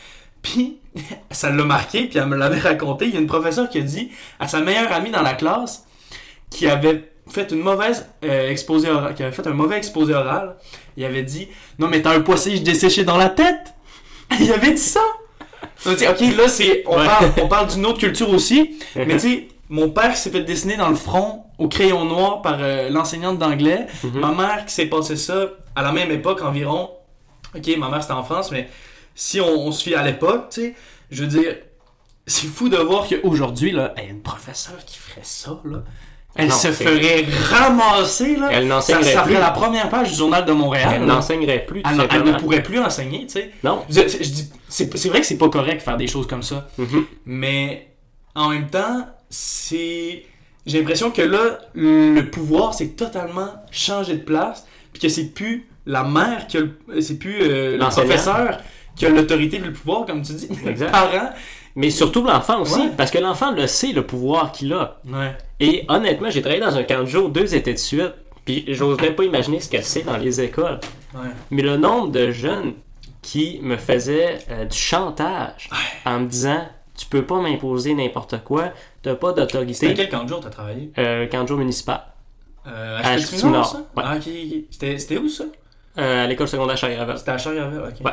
[0.43, 0.77] Puis,
[1.31, 3.05] ça l'a marqué, puis elle me l'avait raconté.
[3.07, 5.85] Il y a une professeure qui a dit à sa meilleure amie dans la classe
[6.51, 10.55] qui avait fait une mauvaise euh, exposé oral, qui avait fait un mauvais exposé oral.
[10.97, 11.47] Il avait dit
[11.79, 13.73] Non, mais t'as un poissage desséché dans la tête
[14.39, 14.99] Il avait dit ça
[15.85, 17.05] Donc, Ok, là, c'est, on, Ouais.
[17.05, 20.43] parle, on parle d'une autre culture aussi, mais tu sais, mon père qui s'est fait
[20.43, 23.87] dessiner dans le front au crayon noir par euh, l'enseignante d'anglais.
[24.03, 24.19] Mhm.
[24.19, 26.91] Ma mère qui s'est passé ça à la même époque environ.
[27.55, 28.67] Ok, ma mère c'était en France, mais
[29.15, 30.75] si on, on se fie à l'époque, tu sais,
[31.11, 31.55] je veux dire,
[32.25, 35.83] c'est fou de voir qu'aujourd'hui, là, une professeure qui ferait ça, là,
[36.35, 38.49] elle Non, se ferait ramasser, là.
[38.51, 39.31] Elle ça, n'enseignerait ça plus.
[39.33, 40.93] ferait la première page du journal de Montréal.
[40.95, 43.51] Elle n'enseignerait plus, Elle, elle ne pourrait plus enseigner, tu sais.
[43.63, 43.83] Non.
[43.87, 46.41] Je, je dis, c'est c'est vrai que c'est pas correct de faire des choses comme
[46.41, 47.05] ça, Mhm.
[47.27, 47.87] mais
[48.33, 50.25] en même temps, c'est.
[50.65, 55.67] J'ai l'impression que là, le pouvoir s'est totalement changé de place, puis que c'est plus
[55.85, 58.59] la mère qui a le- c'est plus euh, le professeur
[58.95, 60.91] qui a l'autorité et le pouvoir, comme tu dis, Exact.
[60.91, 61.29] parents.
[61.75, 62.91] Mais surtout l'enfant aussi, Ouais.
[62.95, 64.99] parce que l'enfant le sait, le pouvoir qu'il a.
[65.07, 65.35] Ouais.
[65.59, 68.13] Et honnêtement, j'ai travaillé dans un camp de jour deux étés de suite,
[68.45, 70.79] puis j'ose même pas imaginer ce que c'est dans les écoles.
[71.15, 71.29] Ouais.
[71.49, 72.73] Mais le nombre de jeunes
[73.23, 75.69] qui me faisait euh, du chantage
[76.05, 79.93] en me disant Tu peux pas m'imposer n'importe quoi, t'as pas C'était d'autorité.
[79.95, 80.91] quel camp de jour t'as travaillé?
[80.99, 82.03] Euh, Canjo municipal,
[82.67, 83.21] euh, À ouais.
[83.97, 84.57] Ah, ok, ok.
[84.69, 85.45] C'était c'était où ça?
[85.97, 87.17] Euh, à l'école secondaire Charles-Gravel.
[87.17, 88.11] C'était à Charles-Gravel, ok.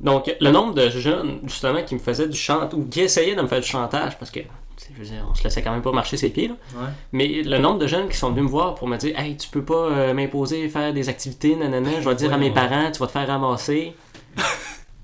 [0.00, 3.42] Donc, le nombre de jeunes, justement, qui me faisaient du chantage, ou qui essayaient de
[3.42, 5.72] me faire du chantage, parce que, tu sais, je veux dire, on se laissait quand
[5.72, 6.54] même pas marcher ses pieds, là.
[6.74, 6.88] Ouais.
[7.12, 9.48] Mais le nombre de jeunes qui sont venus me voir pour me dire Hey, tu
[9.48, 12.98] peux pas euh, m'imposer faire des activités, nanana, je vais dire à mes parents, tu
[12.98, 13.94] vas te faire ramasser.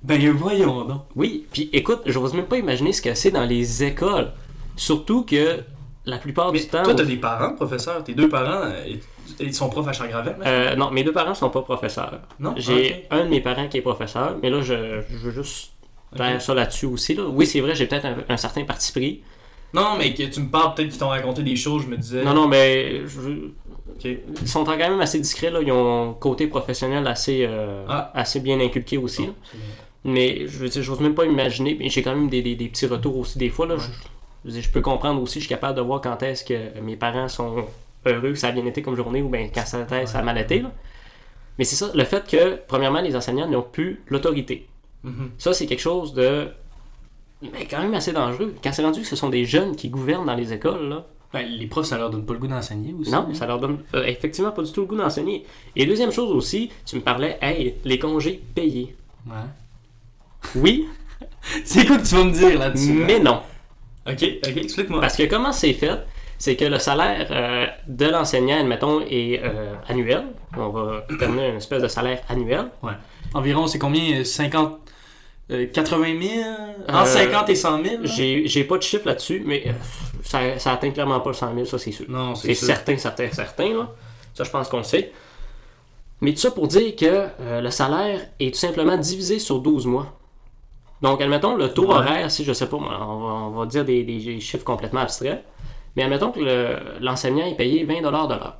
[0.01, 1.03] Ben voyons donc.
[1.17, 4.31] Oui, puis écoute, je n'ose même pas imaginer ce que c'est dans les écoles.
[4.77, 5.61] Surtout que
[6.09, 6.83] la plupart Mais du temps.
[6.83, 8.03] toi, t'as des parents, professeurs.
[8.05, 8.95] Tes deux parents, euh,
[9.41, 12.21] ils- sont profs à Charles-Gravel, mais- Euh, non, mes deux parents sont pas professeurs.
[12.41, 12.55] Non?
[12.57, 15.73] J'ai un de mes parents qui est professeur, mais là, je, je veux juste
[16.17, 17.15] faire ça là-dessus aussi.
[17.15, 17.25] Là.
[17.29, 19.23] Oui, c'est vrai, j'ai peut-être un, un certain parti pris.
[19.75, 22.25] Non, mais que tu me parles peut-être qu'ils t'ont raconté des choses, je me disais.
[22.25, 23.51] Non, non, mais je-
[24.03, 25.51] ils sont quand même assez discrets.
[25.51, 25.61] Là.
[25.61, 28.11] Ils ont un côté professionnel assez, euh, Ah.
[28.15, 29.29] assez bien inculqué aussi.
[30.05, 31.77] Mais je veux dire, j'ose même pas imaginer.
[31.79, 33.67] Mais j'ai quand même des, des- des petits retours aussi des fois.
[33.67, 33.75] Là.
[33.75, 33.81] Ouais.
[33.81, 33.89] Je,
[34.45, 37.65] je peux comprendre aussi, je suis capable de voir quand est-ce que mes parents sont
[38.07, 40.23] heureux, que ça a bien été comme journée, ou bien quand ça, a- ça a
[40.23, 40.61] mal été.
[40.61, 40.73] là.
[41.59, 44.69] Mais c'est ça, le fait que, premièrement, les enseignants n'ont plus l'autorité.
[45.03, 45.31] Mhm.
[45.39, 46.49] Ça, c'est quelque chose de.
[47.43, 48.55] Mais quand même assez dangereux.
[48.63, 51.47] Quand c'est rendu que ce sont des jeunes qui gouvernent dans les écoles, là, Ben,
[51.47, 53.11] les profs, ça leur donne pas le goût d'enseigner aussi.
[53.11, 53.35] non, hein?
[53.35, 55.45] ça leur donne euh, effectivement pas du tout le goût d'enseigner.
[55.77, 58.97] Et deuxième chose aussi, tu me parlais, hey, les congés payés.
[59.27, 59.35] Ouais.
[60.57, 60.87] Oui,
[61.65, 63.05] C'est quoi que tu vas me dire là-dessus?
[63.07, 63.41] mais non.
[64.09, 65.01] Ok, ok, explique-moi.
[65.01, 65.99] Parce que comment c'est fait,
[66.39, 70.25] c'est que le salaire euh, de l'enseignant, admettons, est euh, annuel.
[70.57, 72.67] On va terminer une espèce de salaire annuel.
[73.35, 74.79] Environ, c'est combien euh, 50.
[75.51, 78.09] euh, 80 000 Euh, Entre 50 et 100 000 là?
[78.47, 79.73] J'ai pas de chiffre là-dessus, mais euh,
[80.23, 82.07] ça, ça atteint clairement pas le 100 000, ça c'est sûr.
[82.09, 83.69] Non, C'est certain, certain, certain.
[83.75, 83.91] Là.
[84.35, 85.13] Ça, je pense qu'on le sait.
[86.21, 89.87] Mais tout ça pour dire que euh, le salaire est tout simplement divisé sur 12
[89.87, 90.18] mois.
[91.03, 91.95] Donc, admettons, le taux Ouais.
[91.95, 95.45] horaire, si je sais pas, on va, on va dire des, des chiffres complètement abstraits,
[95.97, 98.57] mais admettons que le- l'enseignant est payé 20 de l'heure,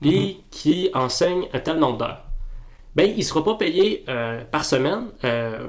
[0.00, 2.22] puis qui enseigne un tel nombre d'heures.
[2.96, 5.06] Ben, il ne sera pas payé euh, par semaine.
[5.24, 5.66] euh,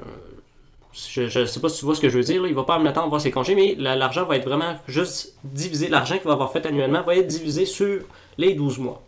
[0.93, 2.41] je ne sais pas si tu vois ce que je veux dire.
[2.41, 2.47] là.
[2.47, 4.75] Il ne va pas en temps avoir ses congés, mais la- l'argent va être vraiment
[4.87, 5.87] juste divisé.
[5.87, 8.01] L'argent qu'il va avoir fait annuellement va être divisé sur
[8.37, 9.01] les 12 mois.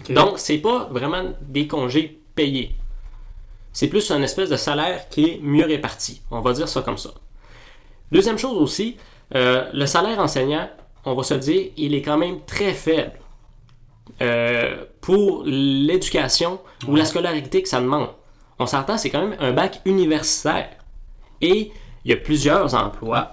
[0.00, 0.12] Ok.
[0.12, 2.74] Donc, c'est pas vraiment des congés payés.
[3.76, 6.22] C'est plus un espèce de salaire qui est mieux réparti.
[6.30, 7.10] On va dire ça comme ça.
[8.10, 8.96] Deuxième chose aussi,
[9.34, 10.70] euh, le salaire enseignant,
[11.04, 13.12] on va se le dire, il est quand même très faible
[14.22, 16.58] euh, pour l'éducation
[16.88, 18.08] ou la scolarité que ça demande.
[18.58, 20.70] On s'entend, c'est quand même un bac universitaire.
[21.42, 21.70] Et
[22.06, 23.32] il y a plusieurs emplois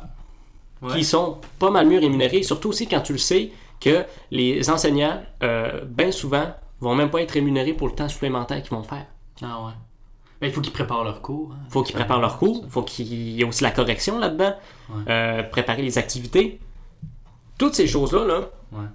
[0.82, 0.92] Ouais.
[0.96, 5.24] qui sont pas mal mieux rémunérés, surtout aussi quand tu le sais que les enseignants,
[5.42, 6.48] euh, bien souvent,
[6.82, 9.06] vont même pas être rémunérés pour le temps supplémentaire qu'ils vont faire.
[9.42, 9.72] Ah ouais.
[10.48, 11.52] Il faut qu'ils préparent leur cours.
[11.54, 11.58] hein.
[11.70, 14.54] faut qu'ils préparent leurs cours, faut qu'il y ait aussi la correction là-dedans,
[14.90, 14.96] Ouais.
[15.10, 16.60] euh, préparer les activités.
[17.58, 18.40] Toutes ces choses-là, là,
[18.72, 18.86] Ouais.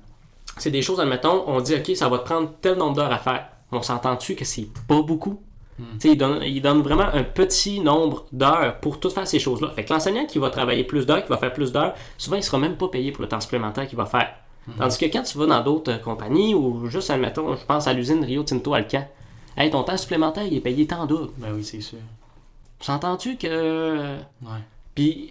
[0.59, 3.19] c'est des choses, admettons, on dit, OK, ça va te prendre tel nombre d'heures à
[3.19, 3.47] faire.
[3.73, 5.41] On s'entend-tu que c'est pas beaucoup?
[6.01, 9.71] Sais, Il, donne, il donne vraiment un petit nombre d'heures pour tout faire ces choses-là.
[9.77, 12.43] Fait que l'enseignant qui va travailler plus d'heures, qui va faire plus d'heures, souvent il
[12.43, 14.29] sera même pas payé pour le temps supplémentaire qu'il va faire.
[14.67, 14.73] Hmm.
[14.77, 17.93] Tandis que quand tu vas dans d'autres euh, compagnies, ou juste, admettons, je pense à
[17.93, 19.07] l'usine Rio Tinto Alcan,
[19.59, 21.31] hey, ton temps supplémentaire, il est payé tant double.
[21.39, 21.99] Ben oui, c'est sûr.
[22.81, 24.49] S'entends-tu que Ouais.
[24.95, 25.31] puis,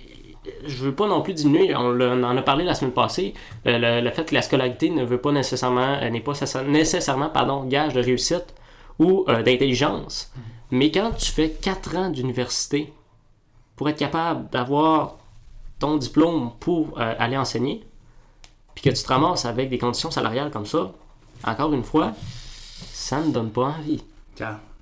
[0.66, 3.34] je veux pas non plus diminuer, on, on en a parlé la semaine passée,
[3.66, 6.64] le, le- le fait que la scolarité ne veut pas nécessairement, euh, n'est pas nécessa-
[6.64, 8.54] nécessairement, pardon, gage de réussite
[9.00, 10.32] ou euh, d'intelligence.
[10.72, 12.92] Mais quand tu fais 4 ans d'université
[13.78, 15.16] pour être capable d'avoir
[15.80, 17.86] ton diplôme pour euh, aller enseigner,
[18.76, 20.92] puis que tu te ramasses avec des conditions salariales comme ça,
[21.46, 22.14] encore une fois,
[22.92, 24.04] ça ne donne pas envie.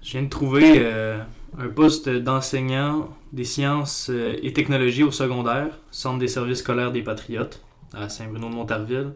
[0.01, 1.21] Je viens de trouver euh,
[1.57, 7.01] un poste d'enseignant des sciences euh, et technologies au secondaire, Centre des services scolaires des
[7.01, 7.61] Patriotes,
[7.93, 9.13] à Saint-Bruno-de-Montarville.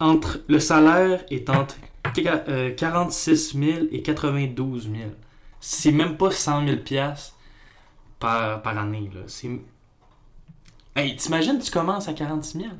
[0.00, 1.76] Entre, le salaire est entre
[2.14, 4.94] qua- euh, 46 000 et 92 000.
[5.60, 7.36] C'est même pas 100 000 piastres
[8.18, 9.10] par, par année.
[9.14, 9.22] Là.
[9.26, 9.50] C'est...
[10.96, 12.70] Hey, t'imagines, tu commences à 46 000?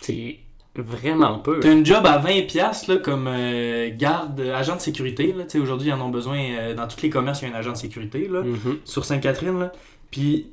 [0.00, 0.38] C'est
[0.82, 1.60] vraiment peu.
[1.60, 5.34] T'as une job à 20$ piastres, là, comme euh, garde, agent de sécurité.
[5.60, 6.38] Aujourd'hui, ils en ont besoin.
[6.38, 8.78] euh, dans tous les commerces, il y a un agent de sécurité là, Mhm.
[8.84, 9.70] sur Sainte-Catherine.
[10.10, 10.48] Puis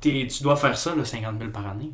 [0.00, 1.90] tu dois faire ça là, 50 000 par année.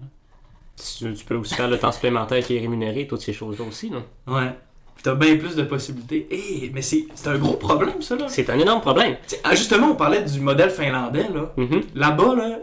[0.77, 3.91] Tu, tu peux aussi faire le temps supplémentaire qui est rémunéré, toutes ces choses-là aussi.
[3.91, 3.99] là.
[4.27, 4.53] Ouais.
[5.03, 6.27] T'as bien plus de possibilités.
[6.31, 8.17] Eh, mais c'est c'est un gros problème, ça.
[8.17, 8.27] Là.
[8.29, 9.17] C'est un énorme problème.
[9.45, 11.29] Ah, justement, on parlait du modèle finlandais.
[11.33, 11.53] là.
[11.57, 11.83] Mhm.
[11.95, 12.59] Là-bas, là,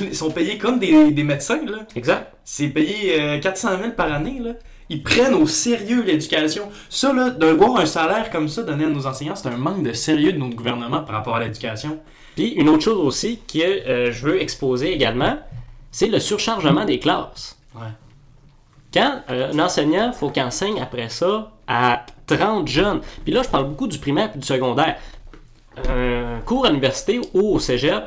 [0.00, 1.64] ils sont payés comme des, des médecins.
[1.64, 1.78] là.
[1.96, 2.34] Exact.
[2.44, 4.40] C'est payé euh, 400 000 par année.
[4.40, 4.52] Là.
[4.90, 6.68] ils prennent au sérieux l'éducation.
[6.90, 9.82] Ça, là, de voir un salaire comme ça donné à nos enseignants, c'est un manque
[9.82, 11.98] de sérieux de notre gouvernement par rapport à l'éducation.
[12.36, 15.38] Puis une autre chose aussi que euh, je veux exposer également,
[15.90, 17.56] c'est le surchargement des classes.
[17.74, 17.88] Ouais.
[18.92, 23.00] Quand euh, un enseignant, faut qu'il enseigne après ça à 30 jeunes.
[23.24, 24.96] Puis là, je parle beaucoup du primaire et du secondaire.
[25.88, 28.02] Un cours à l'université ou au cégep,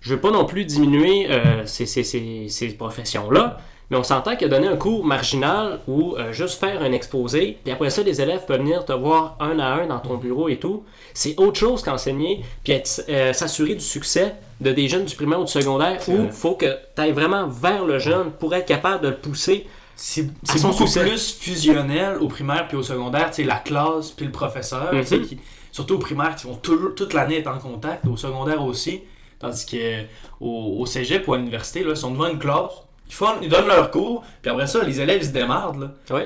[0.00, 3.58] je veux pas non plus diminuer euh, ces, ces- ces- ces professions-là,
[3.90, 7.72] mais on s'entend que donner un cours marginal ou euh, juste faire un exposé, puis
[7.72, 10.58] après ça, les élèves peuvent venir te voir un à un dans ton bureau et
[10.58, 12.74] tout, c'est autre chose qu'enseigner, puis
[13.08, 16.54] euh, s'assurer du succès de des jeunes du primaire ou du secondaire, où il faut
[16.54, 19.66] que tu ailles vraiment vers le jeune pour être capable de le pousser.
[20.00, 20.22] C'est
[20.62, 24.92] beaucoup plus fusionnel au primaire puis au secondaire, tu sais, la classe puis le professeur,
[24.94, 25.04] Mhm.
[25.26, 25.38] qui-
[25.72, 29.02] surtout au primaire, qui vont toute l'année être en contact, au secondaire aussi,
[29.40, 30.02] tandis que
[30.40, 32.70] au, cégep ou à l'université, ils sont devant une classe,
[33.08, 36.16] ils, font, ils donnent leur cours, puis après ça, les élèves ils se démardent, là.
[36.16, 36.24] Ouais.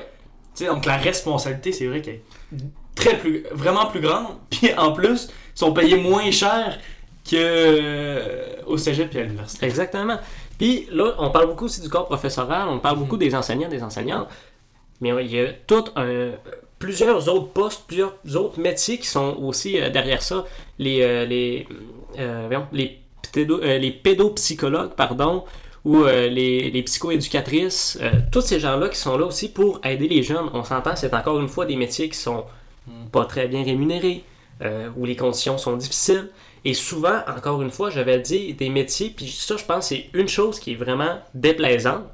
[0.55, 2.63] Tu sais, donc la responsabilité, c'est vrai qu'elle est
[2.95, 6.77] très plus, vraiment plus grande, puis en plus, ils sont payés moins cher
[7.29, 9.65] que euh, au cégep et à l'université.
[9.65, 10.17] Exactement.
[10.57, 13.83] Puis là, on parle beaucoup aussi du corps professoral, on parle beaucoup des enseignants, des
[13.83, 14.27] enseignantes,
[15.01, 16.31] mais il y a tout un-
[16.79, 20.45] plusieurs autres postes, plusieurs autres métiers qui sont aussi euh, derrière ça.
[20.79, 21.65] Les, euh, les,
[22.19, 22.99] euh, les,
[23.33, 25.45] pédo- les pédopsychologues, pardon,
[25.85, 27.99] ou les, les psychoéducatrices,
[28.31, 30.49] tous ces gens-là qui sont là aussi pour aider les jeunes.
[30.53, 32.45] On s'entend, c'est encore une fois des métiers qui sont
[33.11, 34.23] pas très bien rémunérés,
[34.95, 36.29] où les conditions sont difficiles.
[36.65, 40.27] Et souvent, encore une fois, j'avais dit des métiers, puis ça, je pense, c'est une
[40.29, 42.05] chose qui est vraiment déplaisante,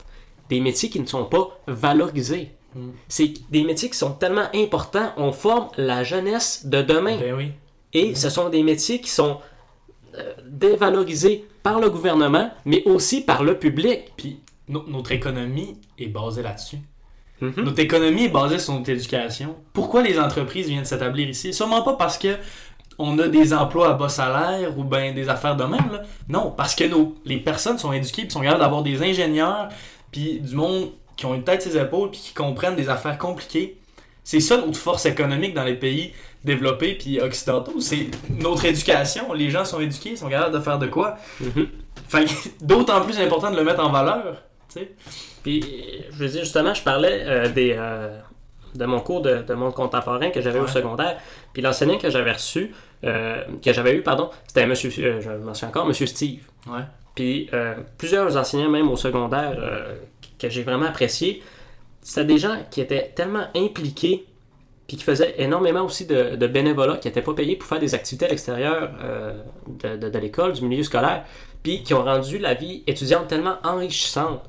[0.50, 2.52] des métiers qui ne sont pas valorisés.
[2.76, 2.90] Mm.
[3.08, 7.18] C'est des métiers qui sont tellement importants, on forme la jeunesse de demain.
[7.18, 7.52] Ben oui.
[7.94, 9.40] Et ce sont des métiers qui sont
[10.18, 14.14] euh, dévalorisés par le gouvernement, mais aussi par le public.
[14.18, 16.78] Puis no- notre économie est basée là-dessus.
[17.42, 17.54] Mhm.
[17.64, 19.56] Notre économie est basée sur notre éducation.
[19.74, 21.54] Pourquoi les entreprises viennent s'établir ici?
[21.54, 22.36] Sûrement pas parce que
[23.00, 25.90] on a des emplois à bas salaire ou ben des affaires de même.
[25.92, 26.04] là.
[26.28, 29.70] Non, parce que nos, les personnes sont éduquées et sont capables d'avoir des ingénieurs
[30.12, 33.18] puis du monde qui ont une tête sur les épaules puis qui comprennent des affaires
[33.18, 33.78] compliquées.
[34.24, 37.80] C'est ça notre force économique dans les pays développés puis occidentaux.
[37.80, 39.34] C'est notre éducation.
[39.34, 41.18] Les gens sont éduqués, ils sont capables de faire de quoi.
[41.40, 41.68] Que
[42.62, 44.44] d'autant plus important de le mettre en valeur.
[45.44, 48.20] Puis, euh, je veux dire, justement, je parlais euh, des, euh,
[48.76, 51.18] de mon cours de, de monde contemporain que j'avais au secondaire.
[51.54, 52.72] Puis l'enseignant que j'avais reçu,
[53.04, 56.42] euh, que j'avais eu, pardon, c'était monsieur, euh, je m'en souviens encore, monsieur Steve.
[56.68, 56.82] Ouais.
[57.16, 59.58] Puis euh, plusieurs enseignants, même au secondaire,
[60.38, 61.42] que j'ai vraiment apprécié,
[62.02, 64.26] c'était des gens qui étaient tellement impliqués,
[64.88, 67.94] puis qui faisaient énormément aussi de, de bénévolat, qui n'étaient pas payés pour faire des
[67.94, 68.90] activités à l'extérieur
[69.68, 71.26] de, de- de l'école, du milieu scolaire,
[71.62, 74.42] puis qui ont rendu la vie étudiante tellement enrichissante.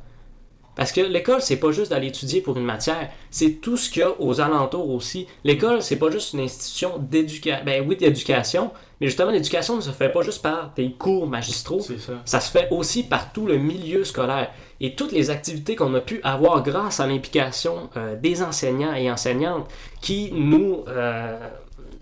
[0.81, 4.01] Parce que l'école, c'est pas juste d'aller étudier pour une matière, c'est tout ce qu'il
[4.01, 5.27] y a aux alentours aussi.
[5.45, 9.91] L'école, c'est pas juste une institution d'éducation, ben oui, d'éducation, mais justement, l'éducation ne se
[9.91, 11.85] fait pas juste par des cours magistraux,
[12.25, 14.53] ça se fait aussi par tout le milieu scolaire.
[14.81, 19.11] Et toutes les activités qu'on a pu avoir grâce à l'implication euh, des enseignants et
[19.11, 21.39] enseignantes qui nous, euh,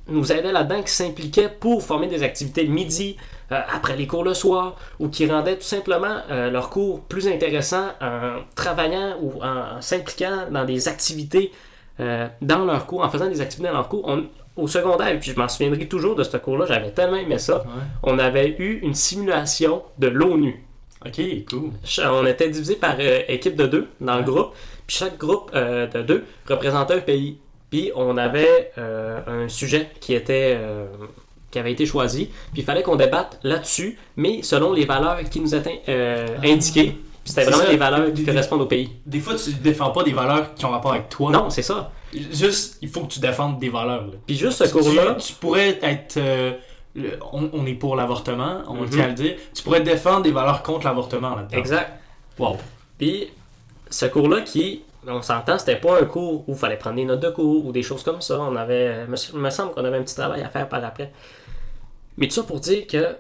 [0.09, 3.17] nous aidaient là-dedans, qui s'impliquaient pour former des activités le midi,
[3.53, 7.29] euh, après les cours le soir, ou qui rendaient tout simplement euh, leurs cours plus
[7.29, 11.53] intéressants en travaillant ou en, en s'impliquant dans des activités
[12.01, 14.05] euh, dans leurs cours, en faisant des activités dans leurs cours.
[14.07, 14.25] On-
[14.57, 17.59] au secondaire, et puis je m'en souviendrai toujours de ce cours-là, j'avais tellement aimé ça
[17.59, 17.65] Ouais.
[18.03, 20.65] on avait eu une simulation de l'ONU.
[21.07, 21.71] Ok, cool.
[22.11, 24.53] On était divisé par équipe de deux dans le groupe.
[24.85, 27.39] Puis chaque groupe de deux représentait un pays.
[27.71, 30.87] Puis on avait euh, un sujet qui était euh,
[31.51, 32.27] qui avait été choisi.
[32.53, 36.91] Puis il fallait qu'on débatte là-dessus, mais selon les valeurs qui nous étaient euh, indiquées.
[37.25, 37.71] Puis C'était vraiment ça.
[37.71, 38.91] les valeurs qui Des- correspondent au pays.
[39.07, 41.31] Des fois, tu défends pas des valeurs qui ont rapport avec toi.
[41.31, 41.91] Non, c'est ça.
[42.33, 44.07] Juste, il faut que tu défendes des valeurs.
[44.07, 44.13] là.
[44.27, 46.19] Puis juste ce cours-là, Tu, tu pourrais être.
[46.95, 48.89] le- on, on est pour l'avortement, on Mhm.
[48.91, 49.37] tient à le dire.
[49.55, 51.59] Tu pourrais défendre des valeurs contre l'avortement là-dedans.
[51.59, 51.93] exact.
[52.39, 52.57] Wow.
[52.99, 53.29] Puis
[53.91, 57.21] ce cours-là qui, on s'entend, c'était pas un cours où il fallait prendre des notes
[57.21, 58.41] de cours ou des choses comme ça.
[58.41, 61.13] On avait, me, me semble qu'on avait un petit travail à faire par après.
[62.17, 63.17] Mais tout ça pour dire que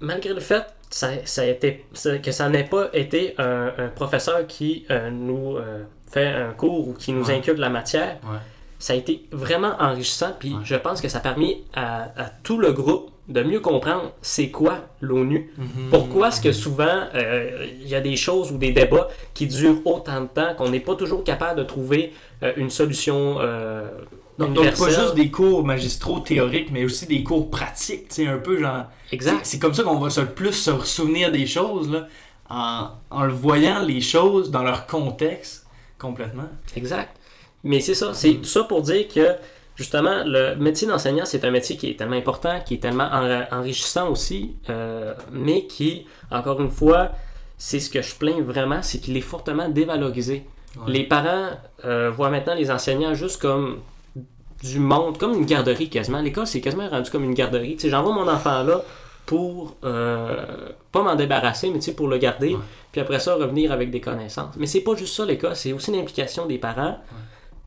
[0.00, 3.88] malgré le fait ça, ça a été, ça- que ça n'ait pas été un, un
[3.88, 7.36] professeur qui euh, nous euh, fait un cours ou qui nous Ouais.
[7.38, 8.36] inculque la matière, Ouais.
[8.78, 10.32] ça a été vraiment enrichissant.
[10.38, 10.60] Puis Ouais.
[10.64, 14.50] je pense que ça a permis à, à tout le groupe de mieux comprendre c'est
[14.50, 15.52] quoi l'ONU.
[15.56, 15.90] Mhm.
[15.90, 19.80] Pourquoi est-ce que souvent euh, il y a des choses ou des débats qui durent
[19.84, 22.12] autant de temps qu'on n'est pas toujours capable de trouver
[22.42, 23.88] euh, une solution euh,
[24.38, 28.08] Donc, donc, pas juste des cours magistraux théoriques, mais aussi des cours pratiques.
[28.08, 28.86] Tu sais, un peu genre.
[29.12, 29.40] Exact.
[29.44, 32.08] C'est comme ça qu'on va se plus se souvenir des choses, là,
[32.50, 35.66] en, en le voyant les choses dans leur contexte
[35.98, 36.48] complètement.
[36.74, 37.16] Exact.
[37.62, 39.36] Mais c'est ça, c'est tout ça pour dire que
[39.76, 43.44] justement, le métier d'enseignant, c'est un métier qui est tellement important, qui est tellement en-
[43.50, 47.10] enrichissant aussi, euh, mais qui, encore une fois,
[47.58, 50.44] c'est ce que je plains vraiment, c'est qu'il est fortement dévalorisé.
[50.76, 50.92] Ouais.
[50.92, 51.50] Les parents
[51.84, 53.80] euh, voient maintenant les enseignants juste comme
[54.62, 56.20] du monde, comme une garderie quasiment.
[56.20, 57.74] L'école, c'est quasiment rendu comme une garderie.
[57.76, 58.82] Tu sais, j'envoie mon enfant là
[59.26, 60.44] pour euh,
[60.90, 62.60] pas m'en débarrasser, mais tu sais, pour le garder, Ouais.
[62.90, 64.54] puis après ça, revenir avec des connaissances.
[64.56, 66.98] Mais c'est pas juste ça, l'école, c'est aussi l'implication des parents.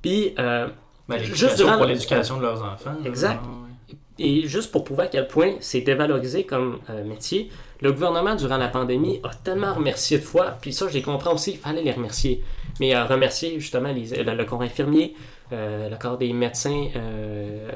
[0.02, 0.68] Puis, euh,
[1.08, 2.96] Ben, Juste durant- pour l'éducation de leurs enfants.
[3.06, 3.42] Exact.
[3.44, 3.96] Ouais.
[4.18, 7.50] Et juste pour prouver à quel point c'est dévalorisé comme euh, métier,
[7.82, 11.34] le gouvernement, durant la pandémie, a tellement remercié de fois, puis ça, je les comprends
[11.34, 12.42] aussi, il fallait les remercier.
[12.80, 15.16] Mais euh, remercier justement les- le, le corps infirmier,
[15.52, 17.72] euh, le corps des médecins, euh,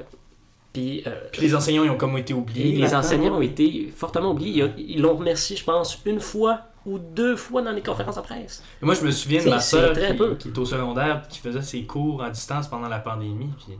[0.71, 2.75] puis euh, Puis les enseignants, ils ont comme été oubliés.
[2.77, 4.65] les enseignants ont été fortement oubliés.
[4.77, 8.63] Ils l'ont remercié, je pense, une fois ou deux fois dans les conférences de presse.
[8.81, 10.35] Et Moi, je me souviens de ma soeur très qui, peu.
[10.35, 13.49] qui est au secondaire qui faisait ses cours à distance pendant la pandémie.
[13.65, 13.77] Puis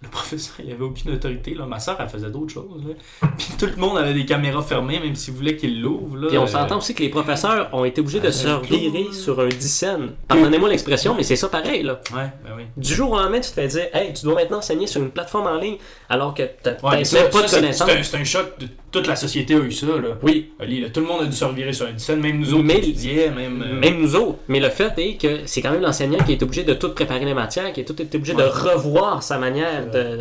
[0.00, 1.54] le professeur, il avait aucune autorité.
[1.54, 1.66] Là.
[1.66, 2.84] Ma soeur, elle faisait d'autres choses.
[2.86, 2.94] Là.
[3.36, 6.28] Puis tout le monde avait des caméras fermées, même s'il voulait qu'il l'ouvre.
[6.28, 9.04] Puis on Euh, s'entend aussi que les professeurs ont été obligés de Ah, se revirer
[9.06, 9.12] cool.
[9.14, 10.12] sur un dixaine.
[10.28, 12.00] Pardonnez-moi l'expression, mais c'est ça pareil, là.
[12.14, 12.62] Ouais, ben oui.
[12.76, 15.10] Du jour au lendemain, tu te fais dire, hey, tu dois maintenant enseigner sur une
[15.10, 17.90] plateforme en ligne, alors que tu Ouais, n'as ça, pas de ça, c'est- connaissances.
[18.02, 19.86] c'est un, choc de toute la société a eu ça.
[19.86, 20.16] Là.
[20.22, 22.80] Oui, là, tout le monde a dû se revirer sur dixaine, même nous autres Mais-
[22.80, 23.62] qui étudiais, même.
[23.62, 24.38] euh, même nous autres.
[24.48, 27.24] Mais le fait est que c'est quand même l'enseignant qui est obligé de tout préparer
[27.24, 30.20] les matières, qui est tout est obligé de revoir sa manière de,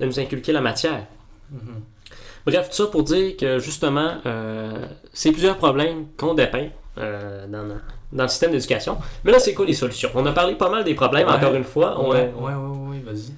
[0.00, 1.06] de nous inculquer la matière.
[1.50, 1.80] mhm.
[2.44, 4.72] Bref, tout ça pour dire que justement, euh,
[5.12, 7.80] c'est plusieurs problèmes qu'on dépeint euh, dans, le-
[8.12, 8.98] dans le système d'éducation.
[9.24, 10.10] Mais là, c'est quoi les solutions?
[10.16, 11.34] On a parlé pas mal des problèmes, Ouais.
[11.34, 12.00] encore une fois.
[12.00, 13.32] On- Ouais, ouais, ouais, ouais, vas-y.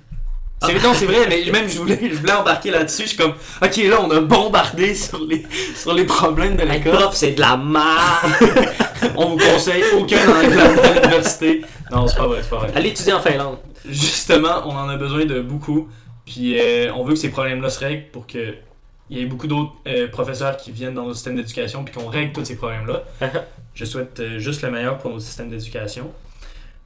[0.66, 3.02] C'est non, c'est vrai, mais même je voulais, je voulais embarquer là-dessus.
[3.02, 5.44] Je suis comme, ok, là, on a bombardé sur les,
[5.76, 6.92] sur les problèmes de l'école.
[6.92, 8.74] prof, c'est de la merde
[9.16, 11.62] On vous conseille aucun anglais à l'université.
[11.90, 12.72] Non, c'est pas vrai, c'est pas vrai.
[12.74, 13.58] Allez étudier en Finlande.
[13.88, 15.88] Justement, on en a besoin de beaucoup.
[16.24, 18.54] Puis euh, on veut que ces problèmes-là se règlent pour que
[19.10, 22.08] il y ait beaucoup d'autres euh, professeurs qui viennent dans notre système d'éducation puis qu'on
[22.08, 23.02] règle tous ces problèmes-là.
[23.74, 26.10] Je souhaite euh, juste le meilleur pour notre système d'éducation.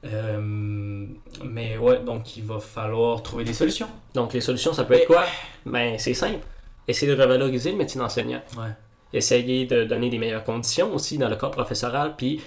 [0.05, 1.05] Euh,
[1.43, 3.87] mais ouais, donc il va falloir trouver des solutions.
[4.13, 5.25] Donc, les solutions, ça peut être quoi?
[5.65, 6.39] Ben, c'est simple.
[6.87, 8.41] Essayer de revaloriser le métier d'enseignant.
[8.57, 8.69] Ouais.
[9.11, 12.41] Essayer de donner des meilleures conditions aussi dans le corps professoral, puis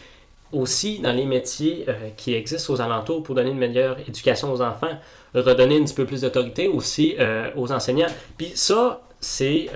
[0.52, 4.60] aussi dans les métiers euh, qui existent aux alentours pour donner une meilleure éducation aux
[4.60, 4.98] enfants,
[5.34, 8.10] redonner un petit peu plus d'autorité aussi euh, aux enseignants.
[8.36, 9.68] Puis ça, c'est...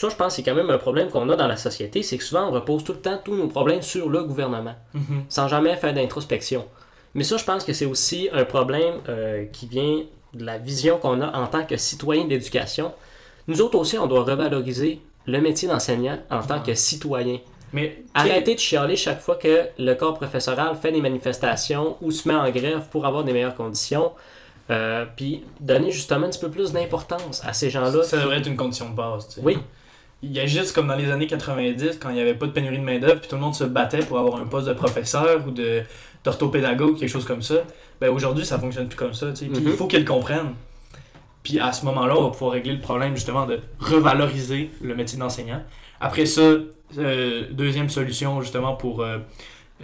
[0.00, 2.16] ça, je pense, que c'est quand même un problème qu'on a dans la société, c'est
[2.16, 5.24] que souvent, on repose tout le temps tous nos problèmes sur le gouvernement Mhm.
[5.28, 6.66] sans jamais faire d'introspection.
[7.14, 10.96] Mais ça, je pense que c'est aussi un problème euh, qui vient de la vision
[10.98, 12.92] qu'on a en tant que citoyen d'éducation.
[13.48, 17.38] Nous autres aussi, on doit revaloriser le métier d'enseignant en tant que citoyen.
[17.72, 22.26] Mais Arrêtez de chialer chaque fois que le corps professoral fait des manifestations ou se
[22.28, 24.12] met en grève pour avoir des meilleures conditions.
[24.70, 28.04] Euh, puis donner justement un petit peu plus d'importance à ces gens-là.
[28.04, 29.26] ça devrait être une condition de base.
[29.26, 29.40] tu sais.
[29.42, 29.58] Oui,
[30.22, 32.52] Il y a juste comme dans les années 90, quand il n'y avait pas de
[32.52, 35.46] pénurie de main-d'œuvre, puis tout le monde se battait pour avoir un poste de professeur
[35.46, 35.82] ou de
[36.22, 37.54] d'orthopédagogue, quelque chose comme ça.
[37.98, 39.28] Ben aujourd'hui, ça fonctionne plus comme ça.
[39.32, 39.62] Puis Mhm.
[39.64, 40.54] il faut qu'ils le comprennent.
[41.42, 45.18] Puis à ce moment-là, on va pouvoir régler le problème justement de revaloriser le métier
[45.18, 45.62] d'enseignant.
[45.98, 46.42] Après ça,
[46.98, 49.16] euh, deuxième solution justement pour euh,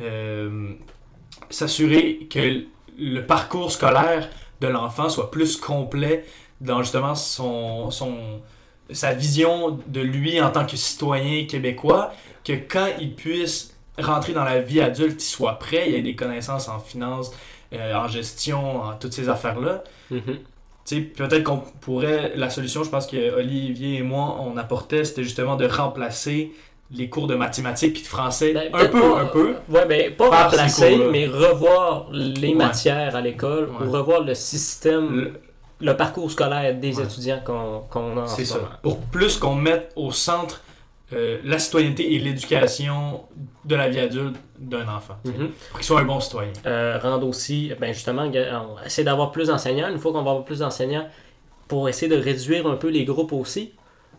[0.02, 0.72] euh,
[1.48, 2.62] s'assurer que
[2.98, 4.28] le parcours scolaire
[4.60, 6.24] de l'enfant soit plus complet
[6.60, 8.14] dans justement son, son,
[8.90, 12.12] sa vision de lui en tant que citoyen québécois,
[12.44, 16.14] que quand il puisse rentrer dans la vie adulte, il soit prêt, il ait des
[16.14, 17.32] connaissances en finance,
[17.72, 19.82] euh, en gestion, en toutes ces affaires-là.
[20.84, 22.32] Sais, peut-être qu'on pourrait.
[22.36, 26.52] La solution, je pense que Olivier et moi, on apportait, c'était justement de remplacer
[26.92, 29.54] les cours de mathématiques et de français Ben, un peu, pas- un peu.
[29.68, 32.54] Ouais, ben, pas remplacer, mais revoir les Ouais.
[32.54, 33.86] matières à l'école Ouais.
[33.88, 35.32] ou revoir le système,
[35.80, 37.04] le, parcours scolaire des Ouais.
[37.04, 38.58] étudiants qu'on qu'on a en C'est ce ça.
[38.58, 38.70] moment.
[38.82, 40.62] Pour plus qu'on mette au centre
[41.12, 43.22] euh, la citoyenneté et l'éducation
[43.64, 45.14] de la vie adulte d'un enfant.
[45.24, 45.50] Mhm.
[45.70, 46.50] Pour qu'il soit un bon citoyen.
[46.66, 49.88] Euh, rendre aussi, ben justement, on essaie d'avoir plus d'enseignants.
[49.88, 51.06] Une fois qu'on va avoir plus d'enseignants,
[51.68, 53.72] pour essayer de réduire un peu les groupes aussi,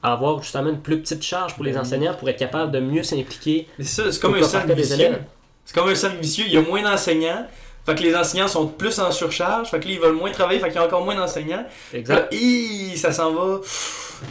[0.03, 3.03] avoir justement une plus petite charge pour les Ben enseignants pour être capable de mieux
[3.03, 3.67] s'impliquer.
[3.79, 4.95] C'est ça, c'est comme un cercle vicieux.
[4.95, 5.23] élèves.
[5.65, 6.45] C'est comme un cercle vicieux.
[6.47, 7.47] Il y a moins d'enseignants.
[7.87, 9.69] Fait que les enseignants sont plus en surcharge.
[9.69, 10.59] Fait que là, ils veulent moins travailler.
[10.59, 11.65] Fait qu'il y a encore moins d'enseignants.
[11.93, 12.31] Exact.
[12.97, 13.61] Ça s'en va.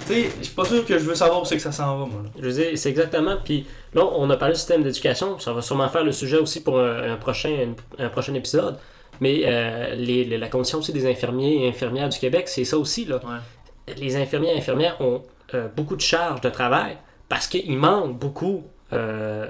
[0.07, 1.99] Tu sais, je suis pas sûr que je veux savoir où c'est que ça s'en
[1.99, 2.21] va, moi.
[2.23, 2.29] là.
[2.39, 3.37] Je veux dire, c'est exactement.
[3.45, 5.39] Puis là, on a parlé du système d'éducation.
[5.39, 8.77] Ça va sûrement faire le sujet aussi pour un, un prochain, un prochain épisode.
[9.21, 12.77] Mais euh, les- les- la condition aussi des infirmiers et infirmières du Québec, c'est ça
[12.77, 13.07] aussi.
[13.07, 13.17] Là.
[13.25, 13.95] Ouais.
[13.97, 15.23] Les infirmiers et infirmières ont
[15.55, 16.99] euh, beaucoup de charges de travail
[17.29, 19.47] parce qu'il manque beaucoup euh,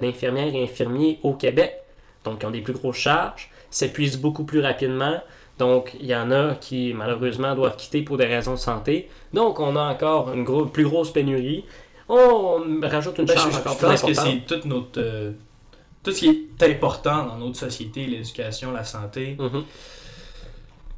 [0.00, 1.74] d'infirmières et infirmiers au Québec.
[2.26, 3.50] Donc, ils ont des plus grosses charges.
[3.70, 5.20] s'épuisent beaucoup plus rapidement.
[5.58, 9.08] Donc, il y en a qui, malheureusement, doivent quitter pour des raisons de santé.
[9.34, 11.64] Donc, on a encore une gros- plus grosse pénurie.
[12.08, 14.98] On rajoute une Ben, charge je, encore je plus pense que c'est toute notre.
[15.00, 15.32] euh,
[16.04, 16.28] tout ce qui
[16.60, 19.64] est important dans notre société, l'éducation, la santé, Mhm.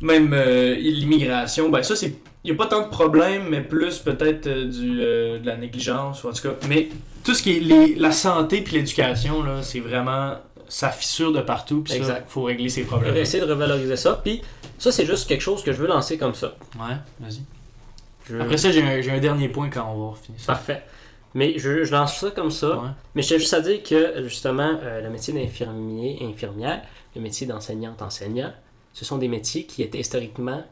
[0.02, 2.14] même euh, l'immigration, ben ça c'est.
[2.44, 5.56] Il n'y a pas tant de problèmes, mais plus peut-être euh, du euh, de la
[5.56, 6.54] négligence, ou en tout cas.
[6.68, 6.88] Mais
[7.24, 10.34] tout ce qui est les- la santé puis l'éducation, là, c'est vraiment.
[10.68, 13.14] Ça fissure de partout, puis ça, faut régler ces Je problèmes.
[13.14, 14.20] vais essayer de revaloriser ça.
[14.22, 14.42] Puis,
[14.78, 16.54] ça, c'est juste quelque chose que je veux lancer comme ça.
[16.78, 17.40] Ouais, vas-y.
[18.28, 20.46] Je- Après ça, j'ai un, un dernier point quand on va finir ça.
[20.52, 20.82] Parfait.
[21.34, 22.78] Mais je, je lance ça comme ça.
[22.78, 22.88] Ouais.
[23.14, 26.82] Mais je tiens juste à dire que, justement, euh, le métier d'infirmier, infirmière,
[27.16, 28.52] le métier d'enseignante, enseignant,
[28.92, 30.62] ce sont des métiers qui étaient historiquement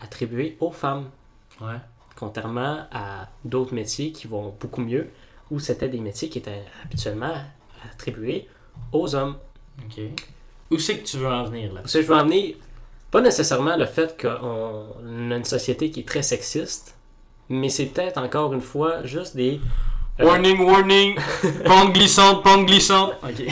[0.00, 1.10] attribués aux femmes,
[1.60, 1.76] Ouais.
[2.16, 5.08] contrairement à d'autres métiers qui vont beaucoup mieux,
[5.50, 7.34] où c'était des métiers qui étaient habituellement
[7.90, 8.48] attribués
[8.92, 9.36] aux hommes.
[9.84, 10.02] Ok.
[10.70, 11.80] Où c'est que tu veux en venir là?
[11.80, 12.56] Parce que je veux emmener,
[13.10, 16.96] pas nécessairement le fait qu'on a une société qui est très sexiste,
[17.48, 19.60] mais c'est peut-être encore une fois juste des...
[20.20, 21.16] euh, Warning, warning!
[21.64, 23.12] pente glissante, pente glissante!
[23.22, 23.44] Ok.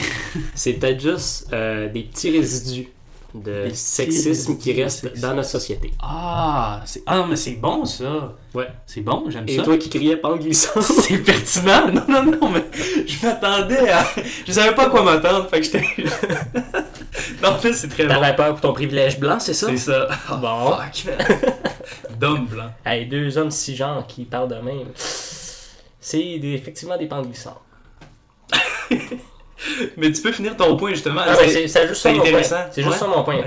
[0.55, 2.87] C'est peut-être juste euh, des petits résidus
[3.33, 5.09] de sexisme qui sexisme.
[5.19, 5.91] dans notre société.
[6.01, 7.01] Ah, c'est...
[7.05, 8.35] ah non, mais c'est bon ça!
[8.53, 8.67] Ouais.
[8.85, 9.63] C'est bon, j'aime Et ça.
[9.63, 10.79] toi qui criais pas glissant.
[10.81, 11.87] C'est pertinent!
[11.91, 12.63] Non, non, non, mais
[13.07, 14.05] je m'attendais à.
[14.45, 15.81] Je savais pas à quoi m'attendre, fait que j'étais.
[17.41, 18.13] non, en fait, c'est très bon.
[18.13, 19.67] T'avais peur pour ton privilège blanc, c'est ça?
[19.69, 20.07] C'est ça.
[20.29, 20.77] Ah, Bon.
[20.77, 21.15] fuck.
[22.19, 22.69] D'homme blanc.
[22.85, 24.87] Hey, deux hommes cisgenres qui parlent de même.
[25.99, 27.61] C'est effectivement des pentes glissantes.
[29.97, 31.21] Mais tu peux finir ton point justement.
[31.47, 32.43] C'est juste ça mon point.
[32.43, 32.97] C'est juste Ouais.
[32.99, 33.41] ça mon point.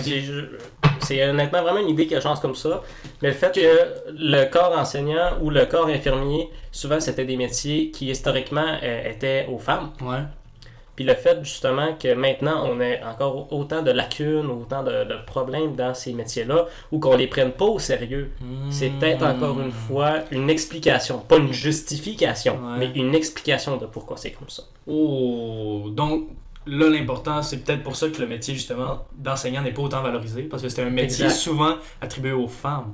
[1.01, 2.83] C'est honnêtement vraiment une idée que je lance comme ça.
[3.23, 7.91] Mais le fait que le corps enseignant ou le corps infirmier, souvent c'était des métiers
[7.91, 9.91] qui historiquement euh, étaient aux femmes.
[10.01, 10.23] Ouais.
[10.97, 15.15] Puis le fait justement que maintenant on ait encore autant de lacunes, autant de, de
[15.27, 18.33] problèmes dans ces métiers-là, ou qu'on les prenne pas au sérieux,
[18.71, 22.79] c'est peut-être encore une fois une explication, pas une justification, Ouais.
[22.79, 24.63] mais une explication de pourquoi c'est comme ça.
[24.87, 26.29] Oh, donc
[26.67, 30.43] là, l'important, c'est peut-être pour ça que le métier, justement, d'enseignant n'est pas autant valorisé,
[30.45, 31.39] parce que c'est un métier Exact.
[31.39, 32.93] souvent attribué aux femmes.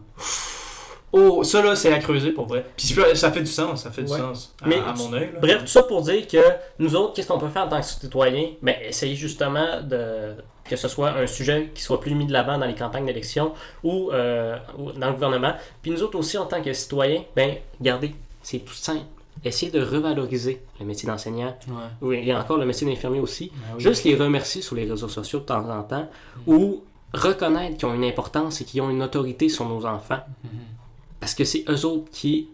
[1.13, 2.65] Oh, ça là, c'est à creuser pour vrai.
[2.77, 4.19] Puis ça fait du sens, ça fait du Ouais.
[4.19, 5.31] sens à, Mais à mon œil.
[5.41, 6.39] Bref, tout ça pour dire que
[6.79, 8.49] nous autres, qu'est-ce qu'on peut faire en tant que citoyens?
[8.63, 10.35] Ben, essayer justement de
[10.65, 13.53] que ce soit un sujet qui soit plus mis de l'avant dans les campagnes d'élection
[13.83, 15.53] ou, euh, ou dans le gouvernement.
[15.83, 19.03] Puis nous autres aussi, en tant que citoyens, ben, regardez, c'est tout simple.
[19.45, 21.75] Essayez de revaloriser le métier d'enseignant, Ouais.
[22.01, 23.51] oui, et encore le métier d'infirmier aussi.
[23.75, 23.83] Oui.
[23.83, 26.09] Juste les remercier sur les réseaux sociaux de temps en temps
[26.47, 30.21] ou reconnaître qu'ils ont une importance et qu'ils ont une autorité sur nos enfants.
[30.45, 30.51] Mhm.
[31.23, 32.49] Parce que c'est eux autres qui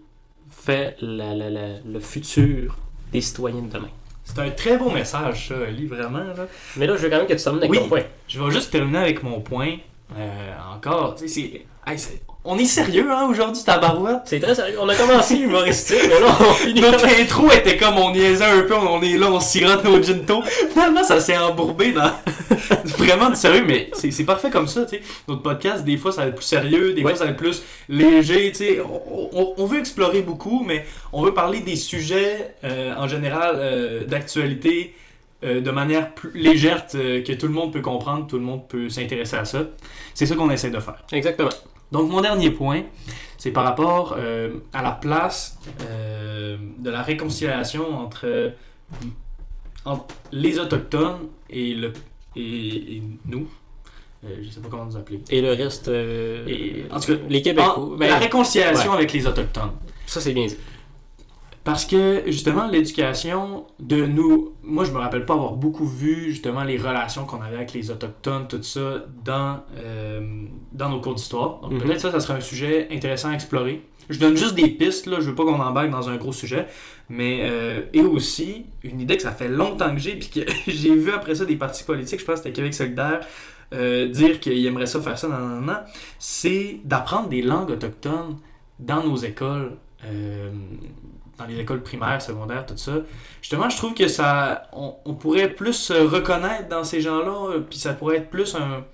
[0.50, 2.76] fait la- la- la- le futur
[3.10, 3.88] des citoyens de demain.
[4.24, 6.18] C'est un très beau message, ça, Ali, vraiment.
[6.18, 6.46] Là.
[6.76, 7.78] Mais là, je veux quand même que tu termines avec Oui.
[7.78, 8.02] ton point.
[8.28, 9.76] Je vais juste terminer avec mon point.
[10.16, 11.52] Euh, encore, tu sais,
[11.86, 11.92] c'est.
[11.92, 11.98] hey,
[12.44, 14.20] on est sérieux, hein, aujourd'hui, tabarouette?
[14.24, 14.76] C'est très sérieux.
[14.80, 18.44] On a commencé humoristique, mais là, on finit Notre comme- intro était comme on niaisait
[18.44, 20.42] un peu, on est là, on sirote nos ginto.
[20.72, 22.11] Finalement, ça s'est embourbé dans
[22.96, 25.02] vraiment du sérieux, mais c'est c'est parfait comme ça, tu sais.
[25.26, 27.11] Notre podcast, des fois, ça va être plus sérieux, des Ouais.
[27.11, 28.78] fois, ça va être plus léger, tu sais.
[28.80, 33.56] On, on- on veut explorer beaucoup, mais on veut parler des sujets, euh, en général,
[33.59, 34.94] euh, d'actualité,
[35.45, 38.66] euh, de manière plus légère, euh, que tout le monde peut comprendre, tout le monde
[38.68, 39.66] peut s'intéresser à ça.
[40.14, 41.03] C'est ça qu'on essaie de faire.
[41.12, 41.51] Exactement.
[41.93, 42.82] Donc, mon dernier point,
[43.39, 45.59] c'est par rapport euh, à la place
[45.89, 48.53] euh, de la réconciliation entre,
[49.84, 51.93] entre les Autochtones et, le,
[52.36, 53.49] et, et nous.
[54.24, 55.20] Euh, je sais pas comment nous appeler.
[55.30, 57.78] Et le reste, euh, Et, en tout cas, les Québécois.
[57.78, 59.70] En- ben, la réconciliation avec les Autochtones.
[60.07, 60.57] ça, c'est bien dit.
[61.68, 66.64] Parce que justement, l'éducation de nous, moi je me rappelle pas avoir beaucoup vu justement
[66.64, 71.60] les relations qu'on avait avec les Autochtones, tout ça, dans, euh, dans nos cours d'histoire.
[71.60, 71.80] Donc Mhm.
[71.82, 73.82] peut-être ça, ça serait un sujet intéressant à explorer.
[74.08, 76.66] Je donne juste des pistes, là, je veux pas qu'on embarque dans un gros sujet.
[77.10, 80.94] Mais, euh, et aussi, une idée que ça fait longtemps que j'ai, puis que j'ai
[80.94, 83.20] vu après ça des partis politiques, je pense que c'était Québec solidaire,
[83.74, 85.84] euh, dire qu'ils aimeraient ça faire ça, nan, nan, nan,
[86.18, 88.38] c'est d'apprendre des langues autochtones
[88.79, 89.72] dans nos écoles,
[90.05, 90.51] euh,
[91.39, 92.93] dans les écoles primaires, secondaires, tout ça.
[93.43, 97.61] Justement, je trouve que ça, on, on pourrait plus se reconnaître dans ces gens-là, euh,
[97.68, 98.85] puis ça pourrait être plus un,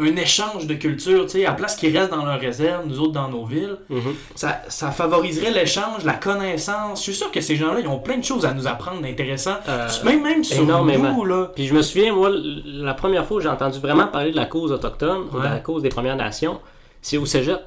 [0.00, 3.12] un échange de culture, tu sais, à place qu'ils restent dans leur réserve, nous autres
[3.14, 4.14] dans nos villes, Mhm.
[4.36, 6.98] ça, ça favoriserait l'échange, la connaissance.
[7.00, 9.56] Je suis sûr que ces gens-là, ils ont plein de choses à nous apprendre d'intéressant.
[9.68, 11.12] Euh, Même, même sur énormément.
[11.12, 11.46] nous, là.
[11.54, 14.46] Puis je me souviens, moi, la première fois où j'ai entendu vraiment parler de la
[14.46, 16.60] cause autochtone, ou de la cause des Premières Nations,
[17.02, 17.58] c'est au cégep,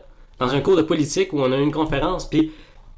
[0.42, 2.52] dans un cours de politique où on a eu une conférence, puis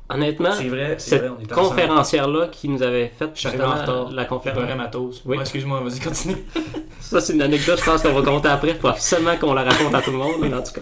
[0.10, 4.12] honnêtement, C'est vrai, c'est cette vrai, on conférencière-là qui nous avait fait en retard.
[4.12, 5.22] la conférence.
[5.26, 5.38] Oui.
[5.40, 6.38] Excuse-moi, vas-y, continue.
[7.00, 8.70] Ça, c'est une anecdote, je pense qu'on va compter après.
[8.70, 10.82] Il faut absolument qu'on la raconte à tout le monde, mais en tout cas.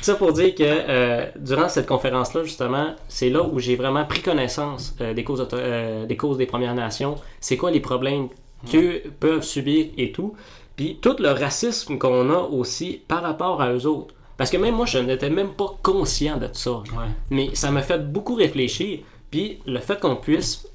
[0.00, 4.22] Ça pour dire que euh, durant cette conférence-là, justement, c'est là où j'ai vraiment pris
[4.22, 7.16] connaissance euh, des, causes euh, des causes des Premières Nations.
[7.40, 8.28] C'est quoi les problèmes
[8.70, 10.34] qu'eux peuvent subir et tout.
[10.76, 14.14] Puis tout le racisme qu'on a aussi par rapport à eux autres.
[14.40, 16.70] Parce que même moi, je n'étais même pas conscient de ça.
[16.70, 17.10] Ouais.
[17.28, 19.00] Mais ça m'a fait beaucoup réfléchir.
[19.30, 20.66] Puis le fait qu'on puisse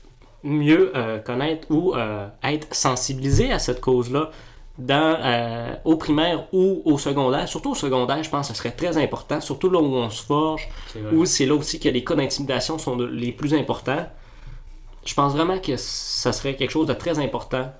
[0.44, 4.30] mieux euh, connaître ou euh, être sensibilisé à cette cause-là
[4.78, 8.72] dans, euh, au primaire ou au secondaire, surtout au secondaire, je pense que ce serait
[8.76, 10.70] très important, surtout là où on se forge,
[11.16, 14.06] où c'est là aussi que les cas d'intimidation sont de- les plus importants.
[15.06, 17.72] Je pense vraiment que ça serait quelque chose de très important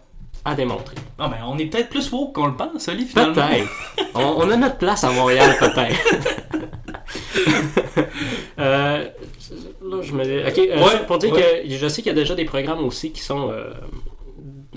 [0.46, 0.96] à démontrer.
[1.20, 3.34] Non, mais on est peut-être plus woke qu'on le pense, Oli, finalement.
[3.34, 3.70] Peut-être.
[4.16, 5.96] on, on a notre place à Montréal, peut-être.
[8.58, 9.06] Euh,
[9.84, 10.48] là, je me dis.
[10.48, 11.64] Ok, euh, Ouais, pour dire ouais.
[11.68, 13.52] que je sais qu'il y a déjà des programmes aussi qui sont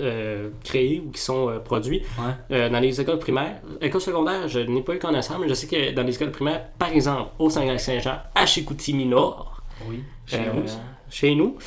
[0.01, 2.33] euh, créés ou qui sont euh, produits Ouais.
[2.57, 3.61] euh, dans les écoles primaires.
[3.81, 6.67] École secondaire, je n'ai pas eu connaissance, mais je sais que dans les écoles primaires,
[6.77, 10.03] par exemple, au Saint-Saint-Jean, à Chicoutimi-Nord, Oui.
[10.25, 10.63] Chez nous.
[11.09, 11.57] chez nous.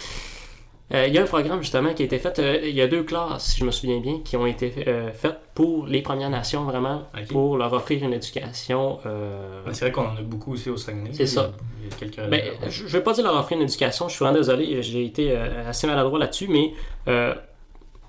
[0.94, 2.38] Euh, il y a un programme justement qui a été fait.
[2.38, 5.10] euh, il y a deux classes, si je me souviens bien, qui ont été euh,
[5.12, 8.96] faites pour les Premières Nations, vraiment, pour leur offrir une éducation.
[8.96, 11.10] Ouais, c'est vrai qu'on en a beaucoup aussi au Saguenay.
[11.12, 11.50] C'est ça.
[11.80, 12.30] Il y a quelques...
[12.30, 15.04] ben, je ne vais pas dire leur offrir une éducation, je suis vraiment désolé, j'ai
[15.04, 16.72] été assez maladroit là-dessus, mais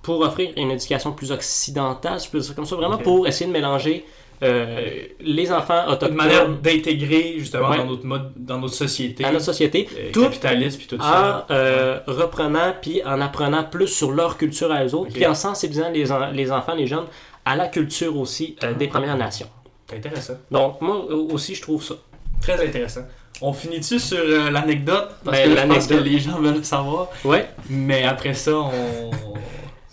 [0.02, 3.54] pour offrir une éducation plus occidentale, je peux dire comme ça, vraiment pour essayer de
[3.54, 4.06] mélanger
[4.44, 4.90] euh,
[5.22, 7.78] les enfants une autochtones manière d'intégrer justement Ouais.
[7.78, 11.04] dans notre mode, dans notre société, à notre société, euh, tout capitaliste puis tout en
[11.04, 11.48] ça.
[11.52, 15.90] euh, reprenant puis en apprenant plus sur leur culture à eux autres, puis en sensibilisant
[15.90, 17.06] les, en- les enfants, les jeunes,
[17.46, 19.48] à la culture aussi des Premières Nations.
[19.90, 20.34] C'est intéressant.
[20.52, 20.96] Donc, moi
[21.32, 21.96] aussi, je trouve ça.
[22.42, 23.02] Très intéressant.
[23.42, 25.10] On finit-tu sur euh, l'anecdote?
[25.26, 26.06] Parce Ben, que je pense que l'anecdote.
[26.14, 27.10] les gens veulent savoir.
[27.26, 27.50] Ouais.
[27.70, 29.12] Mais après ça, on.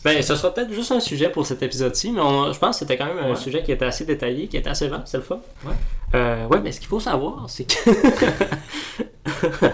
[0.05, 2.79] Ben, ce sera peut-être juste un sujet pour cet épisode-ci, mais on- je pense que
[2.81, 3.37] c'était quand même un Ouais.
[3.37, 5.41] sujet qui était assez détaillé, qui était assez vaste, c'est le fun.
[5.67, 5.75] Ouais.
[6.15, 7.91] Euh, ouais, mais ce qu'il faut savoir, c'est que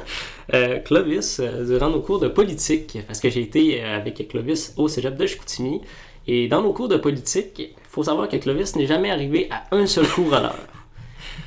[0.55, 4.89] euh, Clovis, euh, durant nos cours de politique, parce que j'ai été avec Clovis au
[4.89, 5.81] cégep de Chicoutimi,
[6.27, 9.65] et dans nos cours de politique, il faut savoir que Clovis n'est jamais arrivé à
[9.75, 10.59] un seul cours à l'heure.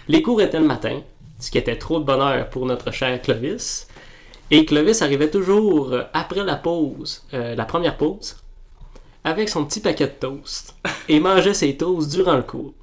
[0.07, 1.01] Les cours étaient le matin,
[1.37, 3.87] ce qui était trop de bonheur pour notre cher Clovis.
[4.51, 8.37] Et Clovis arrivait toujours après la pause, euh, la première pause,
[9.29, 10.75] avec son petit paquet de toast
[11.07, 12.73] et mangeait ses toasts durant le cours.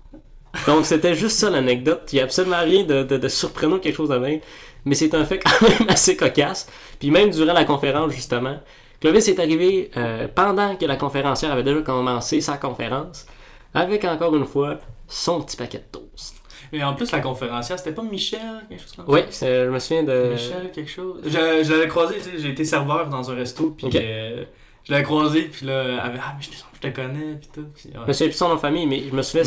[0.66, 2.08] Donc c'était juste ça l'anecdote.
[2.12, 4.40] Il n'y a absolument rien de, de, de surprenant, quelque chose de même.
[4.84, 6.68] Mais c'est un fait quand même assez cocasse.
[6.98, 8.58] Puis même durant la conférence, justement,
[9.00, 13.26] Clovis est arrivé euh, pendant que la conférencière avait déjà commencé sa conférence,
[13.74, 14.78] avec encore une fois
[15.08, 16.36] son petit paquet de toast.
[16.72, 19.12] Et en plus, la conférencière, c'était pas Michel, quelque chose comme ça?
[19.12, 20.30] Oui, je me souviens de.
[20.32, 21.20] Michel, quelque chose.
[21.24, 24.44] Je, je l'avais croisé, tu sais, j'ai été serveur dans un resto, puis euh,
[24.86, 27.66] je l'avais croisé, puis là, elle avait, ah, mais je, je te connais, puis tout.
[27.74, 28.38] Puis, ouais.
[28.48, 29.44] Nom de famille, mais je me souviens,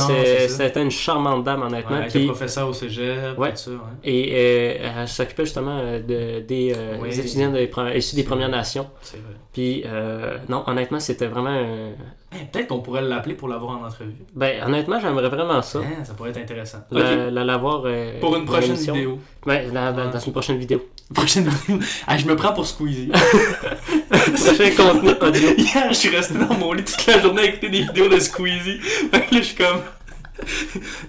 [0.49, 1.91] c'était une charmante dame, honnêtement.
[1.91, 3.51] Ouais, avec puis- le professeur au cégep, Ouais.
[3.51, 3.77] tout ça, ouais.
[4.03, 7.09] Et euh, elle s'occupait justement euh, de, des, euh, Oui.
[7.09, 7.53] des étudiants
[7.95, 8.49] issus des Premières.
[8.49, 8.87] Nations.
[9.01, 9.35] C'est vrai.
[9.53, 11.55] Puis, euh, non, honnêtement, c'était vraiment.
[12.33, 14.13] Eh, Peut-être qu'on pourrait l'appeler pour l'avoir en entrevue.
[14.35, 15.79] Ben, honnêtement, j'aimerais vraiment ça.
[15.79, 16.79] Hein, ça pourrait être intéressant.
[16.91, 17.05] La, Ok.
[17.31, 19.19] la- euh, Pour une prochaine vidéo.
[19.45, 19.67] Dans, Ouais.
[19.71, 20.83] dans une prochaine vidéo.
[21.13, 21.79] Prochaine vidéo.
[22.05, 23.07] Ah, je me prends pour Squeezie.
[24.09, 25.49] Prochain contenu audio.
[25.57, 28.19] Hier, je suis resté dans mon lit toute la journée à écouter des vidéos de
[28.19, 28.79] Squeezie.
[29.11, 29.81] Fait que là, je suis comme.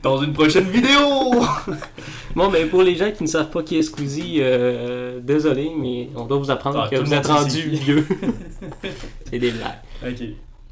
[0.03, 1.01] Dans une prochaine vidéo!
[2.35, 6.09] Bon, mais pour les gens qui ne savent pas qui est Squeezie, euh, désolé, mais
[6.17, 8.07] on doit vous apprendre Ah, que vous êtes rendu c'est vieux.
[9.31, 9.79] C'est des blagues.
[10.05, 10.27] Ok.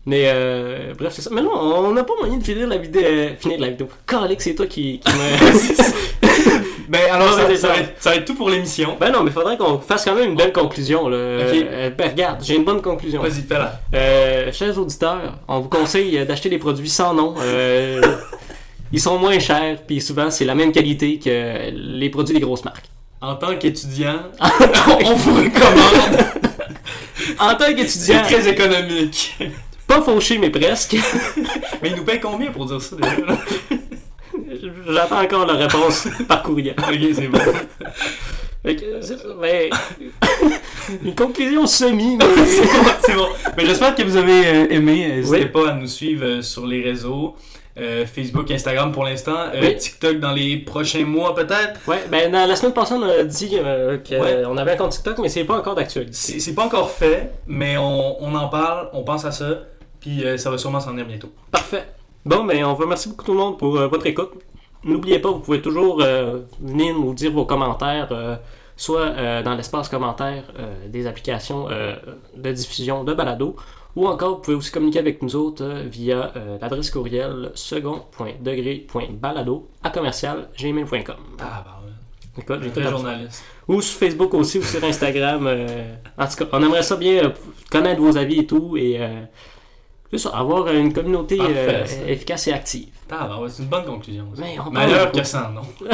[0.07, 1.31] Mais euh, bref, c'est ça.
[1.33, 3.03] Mais non, on n'a pas moyen de finir la vidéo.
[3.05, 3.89] euh, finir la vidéo.
[4.07, 6.78] Calique, c'est toi qui, qui me.
[6.89, 7.74] Ben alors, ça, c'est ça ça.
[7.74, 8.97] va être, ça va être tout pour l'émission.
[8.99, 11.09] Ben non, mais faudrait qu'on fasse quand même une belle conclusion.
[11.09, 11.16] Là.
[11.16, 13.20] Euh, ben regarde, j'ai une bonne conclusion.
[13.22, 13.80] Vas-y, fais-la.
[13.95, 17.34] Euh, chers auditeurs, on vous conseille euh, d'acheter des produits sans nom.
[17.41, 18.01] Euh,
[18.93, 22.64] ils sont moins chers, puis souvent c'est la même qualité que les produits des grosses
[22.64, 22.86] marques.
[23.20, 26.18] En tant qu'étudiant, on vous recommande.
[27.41, 29.36] En tant C'est qu'étudiant, très économique.
[29.86, 30.97] pas fauché, mais presque.
[31.82, 33.78] Mais ils nous payent combien pour dire ça déjà?
[34.88, 36.74] J'attends encore la réponse par courriel.
[36.78, 37.38] ok, c'est bon.
[39.00, 39.70] Ça, ben,
[41.04, 42.24] une conclusion semi, mais.
[43.00, 43.28] c'est bon.
[43.56, 45.09] Mais j'espère que vous avez euh, aimé.
[45.09, 45.46] N'hésitez Oui.
[45.46, 47.34] pas à nous suivre euh, sur les réseaux.
[47.80, 49.36] Euh, Facebook, Instagram pour l'instant.
[49.54, 49.76] Euh, Oui.
[49.76, 51.78] TikTok dans les prochains mois peut-être?
[51.86, 54.61] Ouais, ben dans la semaine passée, on a dit euh, qu'on Ouais.
[54.61, 56.12] avait un compte TikTok, mais c'est pas encore d'actualité.
[56.14, 59.61] C'est pas encore fait, mais on, on en parle, on pense à ça.
[60.00, 61.30] Puis euh, ça va sûrement s'en venir bientôt.
[61.52, 61.84] Parfait.
[62.24, 64.32] Bon, ben, on vous remercie beaucoup tout le monde pour euh, votre écoute.
[64.85, 68.37] N'oubliez pas, vous pouvez toujours euh, venir nous dire vos commentaires euh,
[68.76, 70.45] soit euh, dans l'espace commentaire
[70.87, 71.66] des applications
[72.37, 73.57] de diffusion de balado,
[73.97, 80.49] ou encore vous pouvez aussi communiquer avec nous autres via l'adresse courriel second.degré.balado à commercial
[80.57, 81.16] gmail.com.
[81.41, 81.91] Ah, bah ouais.
[82.41, 83.43] Écoute, j'ai journaliste.
[83.66, 85.49] Ou sur Facebook aussi, ou sur Instagram.
[86.16, 87.33] en tout cas, on aimerait ça bien
[87.72, 89.01] connaître vos avis et tout, et
[90.09, 91.94] euh, juste avoir une communauté Parfait, euh, ça.
[92.09, 92.88] efficace et active.
[93.11, 94.24] Ah, bah c'est une bonne conclusion.
[94.34, 94.40] ça.
[94.42, 94.70] Mais on
[95.06, 95.18] beaucoup.
[95.18, 95.62] que ça, non?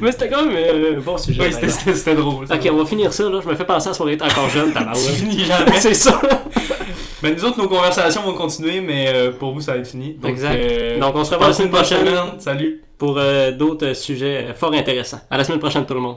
[0.00, 1.42] Mais c'était quand même euh, un bon sujet.
[1.42, 1.68] Oui, c'était-
[2.14, 2.44] drôle.
[2.50, 3.40] Ok, on va finir ça, là.
[3.42, 4.80] Je me fais penser à la soirée t'es encore jeune, t'as
[5.12, 5.72] finis jamais.
[5.78, 6.20] C'est ça.
[7.22, 10.14] Ben, nous autres, nos conversations vont continuer, mais euh, pour vous, ça va être fini.
[10.14, 10.54] Donc, Exact.
[10.58, 12.40] euh, Donc, on se revoit la semaine prochaine semaine.
[12.40, 12.82] Salut.
[12.96, 15.20] pour euh, d'autres sujets fort intéressants.
[15.30, 16.16] À la semaine prochaine, tout le monde.